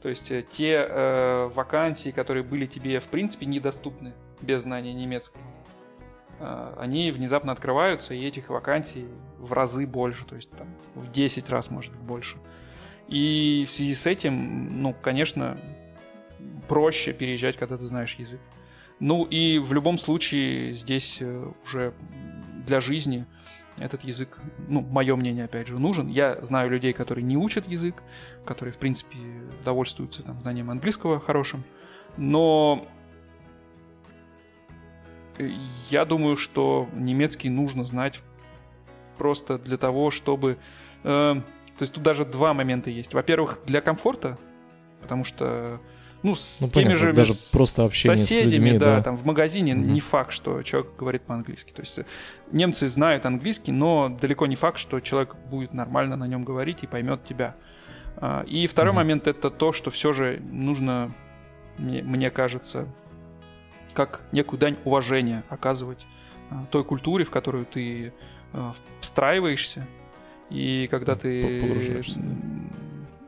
То 0.01 0.07
есть 0.07 0.31
э, 0.31 0.45
те 0.49 0.88
э, 0.88 1.47
вакансии, 1.53 2.11
которые 2.11 2.43
были 2.43 2.67
тебе 2.67 3.01
в 3.01 3.07
принципе 3.09 3.47
недоступны 3.47 4.13
без 4.39 4.63
знания 4.63 4.93
немецкого, 4.93 5.43
э, 6.39 6.73
они 6.79 7.11
внезапно 7.11 7.51
открываются, 7.51 8.13
и 8.13 8.25
этих 8.25 8.47
вакансий 8.47 9.07
в 9.39 9.51
разы 9.51 9.85
больше, 9.85 10.23
то 10.23 10.38
есть 10.38 10.51
там 10.51 10.69
в 10.95 11.11
10 11.11 11.49
раз, 11.49 11.69
может 11.69 11.91
быть, 11.91 12.01
больше. 12.01 12.38
И 13.09 13.65
в 13.67 13.71
связи 13.71 13.93
с 13.93 14.07
этим, 14.07 14.81
ну, 14.81 14.93
конечно, 14.93 15.57
проще 16.67 17.13
переезжать, 17.13 17.57
когда 17.57 17.77
ты 17.77 17.83
знаешь 17.85 18.15
язык. 18.15 18.39
Ну 18.99 19.25
и 19.25 19.59
в 19.59 19.73
любом 19.73 19.97
случае 19.97 20.73
здесь 20.73 21.17
э, 21.21 21.51
уже 21.63 21.93
для 22.65 22.79
жизни 22.81 23.25
этот 23.79 24.03
язык, 24.03 24.39
ну, 24.67 24.81
мое 24.81 25.15
мнение, 25.15 25.45
опять 25.45 25.67
же, 25.67 25.77
нужен. 25.77 26.07
Я 26.07 26.43
знаю 26.43 26.71
людей, 26.71 26.93
которые 26.93 27.23
не 27.23 27.38
учат 27.38 27.67
язык, 27.67 28.01
которые, 28.43 28.73
в 28.73 28.77
принципе, 28.77 29.17
довольствуются 29.63 30.23
там, 30.23 30.39
знанием 30.39 30.71
английского 30.71 31.19
хорошим, 31.19 31.63
но 32.17 32.88
я 35.91 36.05
думаю, 36.05 36.38
что 36.38 36.89
немецкий 36.95 37.49
нужно 37.49 37.83
знать 37.83 38.19
просто 39.17 39.57
для 39.59 39.77
того, 39.77 40.09
чтобы... 40.11 40.57
Э, 41.03 41.35
то 41.77 41.83
есть 41.83 41.93
тут 41.93 42.03
даже 42.03 42.25
два 42.25 42.55
момента 42.55 42.89
есть. 42.89 43.13
Во-первых, 43.13 43.59
для 43.65 43.81
комфорта, 43.81 44.39
потому 45.01 45.23
что 45.23 45.79
ну, 46.24 46.36
с 46.36 46.61
ну, 46.61 46.70
теми 46.70 46.86
понятно, 46.86 47.07
же 47.07 47.13
даже 47.13 47.34
просто 47.53 47.86
общение 47.86 48.18
соседями, 48.18 48.49
с 48.49 48.53
людьми, 48.53 48.78
да, 48.78 48.95
да, 48.97 49.03
там 49.03 49.18
в 49.18 49.26
магазине 49.26 49.74
mm 49.74 49.76
не 49.88 49.99
факт, 49.99 50.32
что 50.32 50.61
человек 50.63 50.91
говорит 50.97 51.22
по-английски. 51.24 51.72
То 51.72 51.82
есть 51.82 51.99
э, 51.99 52.05
немцы 52.51 52.88
знают 52.89 53.26
английский, 53.26 53.72
но 53.72 54.09
далеко 54.09 54.45
не 54.47 54.55
факт, 54.55 54.80
что 54.80 54.99
человек 54.99 55.36
будет 55.36 55.74
нормально 55.74 56.15
на 56.15 56.28
нем 56.28 56.43
говорить 56.43 56.80
и 56.84 56.88
поймет 56.88 57.24
тебя. 57.24 57.55
А, 58.18 58.43
и 58.47 58.68
второй 58.68 58.93
mm 58.93 58.95
момент 58.95 59.28
это 59.28 59.49
то, 59.49 59.74
что 59.74 59.91
все 59.91 60.13
же 60.13 60.41
нужно, 60.51 61.11
мне, 61.78 62.01
мне 62.01 62.30
кажется, 62.30 62.88
как 63.93 64.22
некую 64.32 64.59
дань 64.59 64.78
уважения 64.86 65.43
оказывать 65.49 66.05
а, 66.49 66.65
той 66.72 66.84
культуре, 66.84 67.26
в 67.26 67.32
которую 67.32 67.65
ты 67.65 68.13
а, 68.53 68.74
встраиваешься, 69.01 69.86
и 70.49 70.88
когда 70.89 71.15
ты 71.15 72.01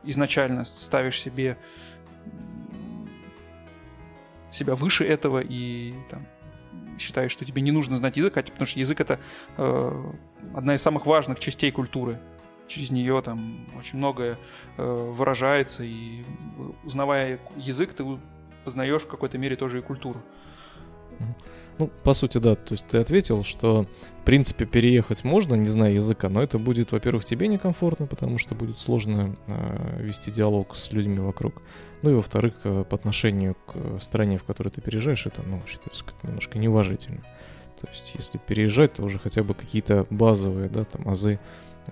изначально 0.04 0.64
ставишь 0.64 1.20
себе 1.20 1.56
себя 4.50 4.74
выше 4.74 5.04
этого 5.04 5.40
и 5.40 5.94
там, 6.10 6.26
считаешь, 6.98 7.32
что 7.32 7.44
тебе 7.44 7.62
не 7.62 7.72
нужно 7.72 7.96
знать 7.96 8.16
язык, 8.16 8.36
а, 8.36 8.42
потому 8.42 8.66
что 8.66 8.78
язык 8.78 9.00
это 9.00 9.18
э, 9.56 10.12
одна 10.54 10.74
из 10.74 10.82
самых 10.82 11.06
важных 11.06 11.40
частей 11.40 11.70
культуры. 11.70 12.20
Через 12.68 12.90
нее 12.90 13.20
там 13.22 13.66
очень 13.76 13.98
многое 13.98 14.38
э, 14.76 15.12
выражается, 15.16 15.82
и 15.82 16.22
узнавая 16.84 17.40
язык, 17.56 17.94
ты 17.94 18.04
познаешь 18.64 19.02
в 19.02 19.08
какой-то 19.08 19.38
мере 19.38 19.56
тоже 19.56 19.78
и 19.78 19.82
культуру. 19.82 20.22
Ну, 21.78 21.90
по 22.04 22.12
сути, 22.12 22.36
да. 22.36 22.56
То 22.56 22.74
есть 22.74 22.86
ты 22.86 22.98
ответил, 22.98 23.42
что, 23.42 23.86
в 24.20 24.24
принципе, 24.24 24.66
переехать 24.66 25.24
можно, 25.24 25.54
не 25.54 25.68
зная 25.68 25.92
языка, 25.92 26.28
но 26.28 26.42
это 26.42 26.58
будет, 26.58 26.92
во-первых, 26.92 27.24
тебе 27.24 27.48
некомфортно, 27.48 28.06
потому 28.06 28.36
что 28.36 28.54
будет 28.54 28.78
сложно 28.78 29.34
э, 29.46 30.02
вести 30.02 30.30
диалог 30.30 30.76
с 30.76 30.92
людьми 30.92 31.18
вокруг. 31.18 31.62
Ну 32.02 32.10
и, 32.10 32.14
во-вторых, 32.14 32.54
э, 32.64 32.84
по 32.88 32.96
отношению 32.96 33.56
к 33.66 34.02
стране, 34.02 34.36
в 34.36 34.44
которой 34.44 34.68
ты 34.68 34.82
переезжаешь, 34.82 35.24
это, 35.24 35.42
ну, 35.42 35.62
считается 35.66 36.04
как 36.04 36.22
немножко 36.22 36.58
неуважительно. 36.58 37.22
То 37.80 37.88
есть, 37.88 38.12
если 38.14 38.36
переезжать, 38.36 38.94
то 38.94 39.02
уже 39.02 39.18
хотя 39.18 39.42
бы 39.42 39.54
какие-то 39.54 40.06
базовые, 40.10 40.68
да, 40.68 40.84
там, 40.84 41.08
азы 41.08 41.40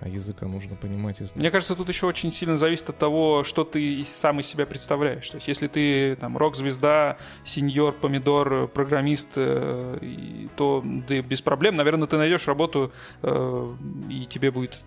языка 0.05 0.47
нужно 0.47 0.75
понимать. 0.75 1.19
Если... 1.19 1.37
Мне 1.37 1.51
кажется, 1.51 1.75
тут 1.75 1.89
еще 1.89 2.05
очень 2.05 2.31
сильно 2.31 2.57
зависит 2.57 2.89
от 2.89 2.97
того, 2.97 3.43
что 3.43 3.63
ты 3.63 4.03
сам 4.05 4.39
из 4.39 4.47
себя 4.47 4.65
представляешь. 4.65 5.29
То 5.29 5.37
есть, 5.37 5.47
если 5.47 5.67
ты 5.67 6.15
там 6.15 6.37
рок-звезда, 6.37 7.17
сеньор, 7.43 7.93
помидор, 7.93 8.67
программист, 8.67 9.33
э, 9.35 10.47
то 10.55 10.83
да, 10.83 11.21
без 11.21 11.41
проблем, 11.41 11.75
наверное, 11.75 12.07
ты 12.07 12.17
найдешь 12.17 12.47
работу, 12.47 12.91
э, 13.21 13.75
и 14.09 14.25
тебе 14.25 14.51
будет 14.51 14.79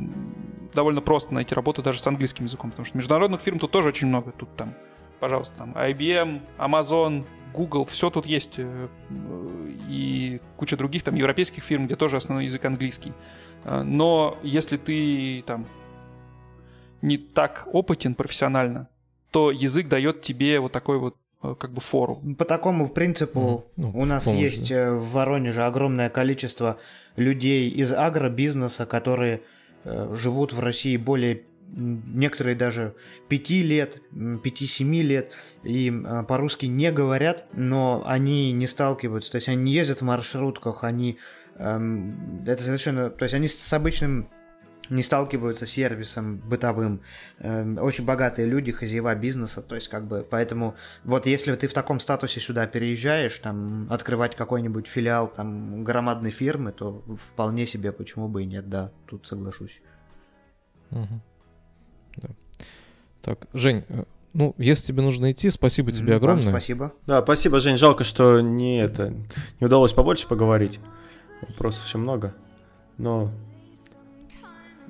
довольно 0.74 1.00
просто 1.00 1.34
найти 1.34 1.54
работу 1.54 1.82
даже 1.82 2.00
с 2.00 2.06
английским 2.06 2.46
языком, 2.46 2.70
потому 2.70 2.86
что 2.86 2.96
международных 2.96 3.40
фирм 3.40 3.58
тут 3.58 3.70
тоже 3.70 3.88
очень 3.88 4.08
много. 4.08 4.32
Тут 4.32 4.54
там, 4.56 4.74
пожалуйста, 5.20 5.54
там 5.58 5.72
IBM, 5.72 6.40
Amazon, 6.58 7.24
Google, 7.52 7.84
все 7.84 8.10
тут 8.10 8.26
есть, 8.26 8.54
э, 8.56 8.88
и 9.88 10.40
куча 10.56 10.76
других 10.76 11.02
там 11.02 11.14
европейских 11.14 11.62
фирм, 11.62 11.86
где 11.86 11.96
тоже 11.96 12.16
основной 12.16 12.44
язык 12.44 12.64
английский. 12.64 13.12
Э, 13.64 13.82
но 13.82 14.38
если 14.42 14.76
ты 14.76 15.42
там 15.46 15.66
не 17.00 17.18
так 17.18 17.68
опытен 17.72 18.14
профессионально, 18.14 18.88
то 19.30 19.50
язык 19.50 19.88
дает 19.88 20.22
тебе 20.22 20.60
вот 20.60 20.72
такой 20.72 20.98
вот 20.98 21.16
э, 21.42 21.54
как 21.58 21.72
бы 21.72 21.80
фору. 21.80 22.22
По 22.38 22.44
такому 22.44 22.88
принципу 22.88 23.64
ну, 23.76 23.90
у 23.94 24.04
нас 24.04 24.24
помощь, 24.24 24.40
есть 24.40 24.70
да. 24.70 24.92
в 24.92 25.12
Воронеже 25.12 25.62
огромное 25.62 26.10
количество 26.10 26.78
людей 27.16 27.68
из 27.68 27.92
агробизнеса, 27.92 28.86
которые 28.86 29.42
живут 29.84 30.52
в 30.52 30.60
России 30.60 30.96
более 30.96 31.42
некоторые 31.72 32.54
даже 32.54 32.94
5 33.28 33.50
лет, 33.50 34.02
5-7 34.12 35.02
лет, 35.02 35.32
и 35.62 35.90
э, 35.90 36.24
по-русски 36.24 36.66
не 36.66 36.92
говорят, 36.92 37.46
но 37.54 38.02
они 38.06 38.52
не 38.52 38.66
сталкиваются, 38.66 39.32
то 39.32 39.36
есть 39.36 39.48
они 39.48 39.62
не 39.62 39.72
ездят 39.72 40.00
в 40.00 40.04
маршрутках, 40.04 40.84
они 40.84 41.18
эм, 41.56 42.44
это 42.46 42.62
совершенно, 42.62 43.10
то 43.10 43.24
есть 43.24 43.34
они 43.34 43.48
с 43.48 43.72
обычным 43.72 44.28
не 44.90 45.02
сталкиваются 45.02 45.66
с 45.66 45.70
сервисом 45.70 46.36
бытовым. 46.38 47.00
Эм, 47.38 47.78
очень 47.78 48.04
богатые 48.04 48.46
люди, 48.46 48.72
хозяева 48.72 49.14
бизнеса, 49.14 49.62
то 49.62 49.74
есть 49.74 49.88
как 49.88 50.06
бы, 50.06 50.26
поэтому 50.28 50.74
вот 51.04 51.26
если 51.26 51.54
ты 51.54 51.68
в 51.68 51.72
таком 51.72 52.00
статусе 52.00 52.40
сюда 52.40 52.66
переезжаешь, 52.66 53.38
там, 53.38 53.86
открывать 53.90 54.36
какой-нибудь 54.36 54.86
филиал 54.86 55.28
там 55.28 55.84
громадной 55.84 56.30
фирмы, 56.30 56.72
то 56.72 57.02
вполне 57.32 57.64
себе, 57.64 57.92
почему 57.92 58.28
бы 58.28 58.42
и 58.42 58.46
нет, 58.46 58.68
да, 58.68 58.92
тут 59.06 59.26
соглашусь. 59.26 59.80
Угу. 60.90 61.22
Так, 63.22 63.46
Жень, 63.52 63.84
э, 63.88 64.04
ну, 64.34 64.54
если 64.58 64.88
тебе 64.88 65.02
нужно 65.02 65.32
идти, 65.32 65.50
спасибо 65.50 65.92
тебе 65.92 66.16
огромное. 66.16 66.44
Вам 66.44 66.52
спасибо. 66.52 66.92
Да, 67.06 67.22
спасибо, 67.22 67.60
Жень. 67.60 67.76
Жалко, 67.76 68.04
что 68.04 68.40
не 68.40 68.80
это 68.80 69.14
не 69.60 69.66
удалось 69.66 69.92
побольше 69.92 70.26
поговорить. 70.26 70.80
Вопросов 71.40 71.86
еще 71.86 71.98
много. 71.98 72.34
Но 72.98 73.30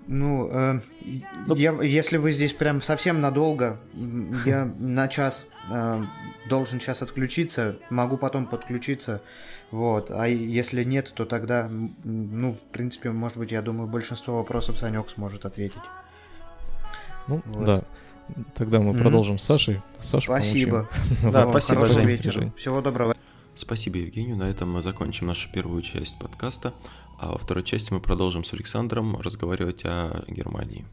ну, 0.06 0.48
э, 0.50 0.80
ну, 1.46 1.54
я, 1.54 1.72
если 1.82 2.16
вы 2.16 2.32
здесь 2.32 2.52
прям 2.52 2.82
совсем 2.82 3.20
надолго, 3.20 3.78
я 4.44 4.70
на 4.78 5.08
час 5.08 5.46
э, 5.70 6.02
должен 6.48 6.80
сейчас 6.80 7.02
отключиться, 7.02 7.76
могу 7.88 8.16
потом 8.16 8.46
подключиться, 8.46 9.22
вот. 9.70 10.10
А 10.10 10.26
если 10.26 10.84
нет, 10.84 11.12
то 11.14 11.24
тогда, 11.24 11.70
ну, 12.04 12.54
в 12.54 12.64
принципе, 12.72 13.10
может 13.10 13.38
быть, 13.38 13.52
я 13.52 13.62
думаю, 13.62 13.88
большинство 13.88 14.36
вопросов 14.36 14.78
Санек 14.78 15.08
сможет 15.10 15.44
ответить. 15.44 15.82
Ну, 17.28 17.40
вот. 17.46 17.64
да. 17.64 17.82
Тогда 18.54 18.80
мы 18.80 18.92
mm-hmm. 18.92 19.02
продолжим 19.02 19.38
с 19.38 19.44
Сашей. 19.44 19.80
Саша, 19.98 20.26
спасибо. 20.26 20.88
Да, 21.22 21.48
спасибо, 21.50 21.86
Жень. 21.86 22.52
Всего 22.56 22.80
доброго. 22.80 23.16
Спасибо, 23.54 23.98
Евгению. 23.98 24.36
На 24.36 24.48
этом 24.48 24.72
мы 24.72 24.82
закончим 24.82 25.26
нашу 25.26 25.50
первую 25.52 25.82
часть 25.82 26.18
подкаста. 26.18 26.72
А 27.18 27.32
во 27.32 27.38
второй 27.38 27.62
части 27.62 27.92
мы 27.92 28.00
продолжим 28.00 28.44
с 28.44 28.52
Александром 28.52 29.16
разговаривать 29.20 29.84
о 29.84 30.24
Германии. 30.28 30.84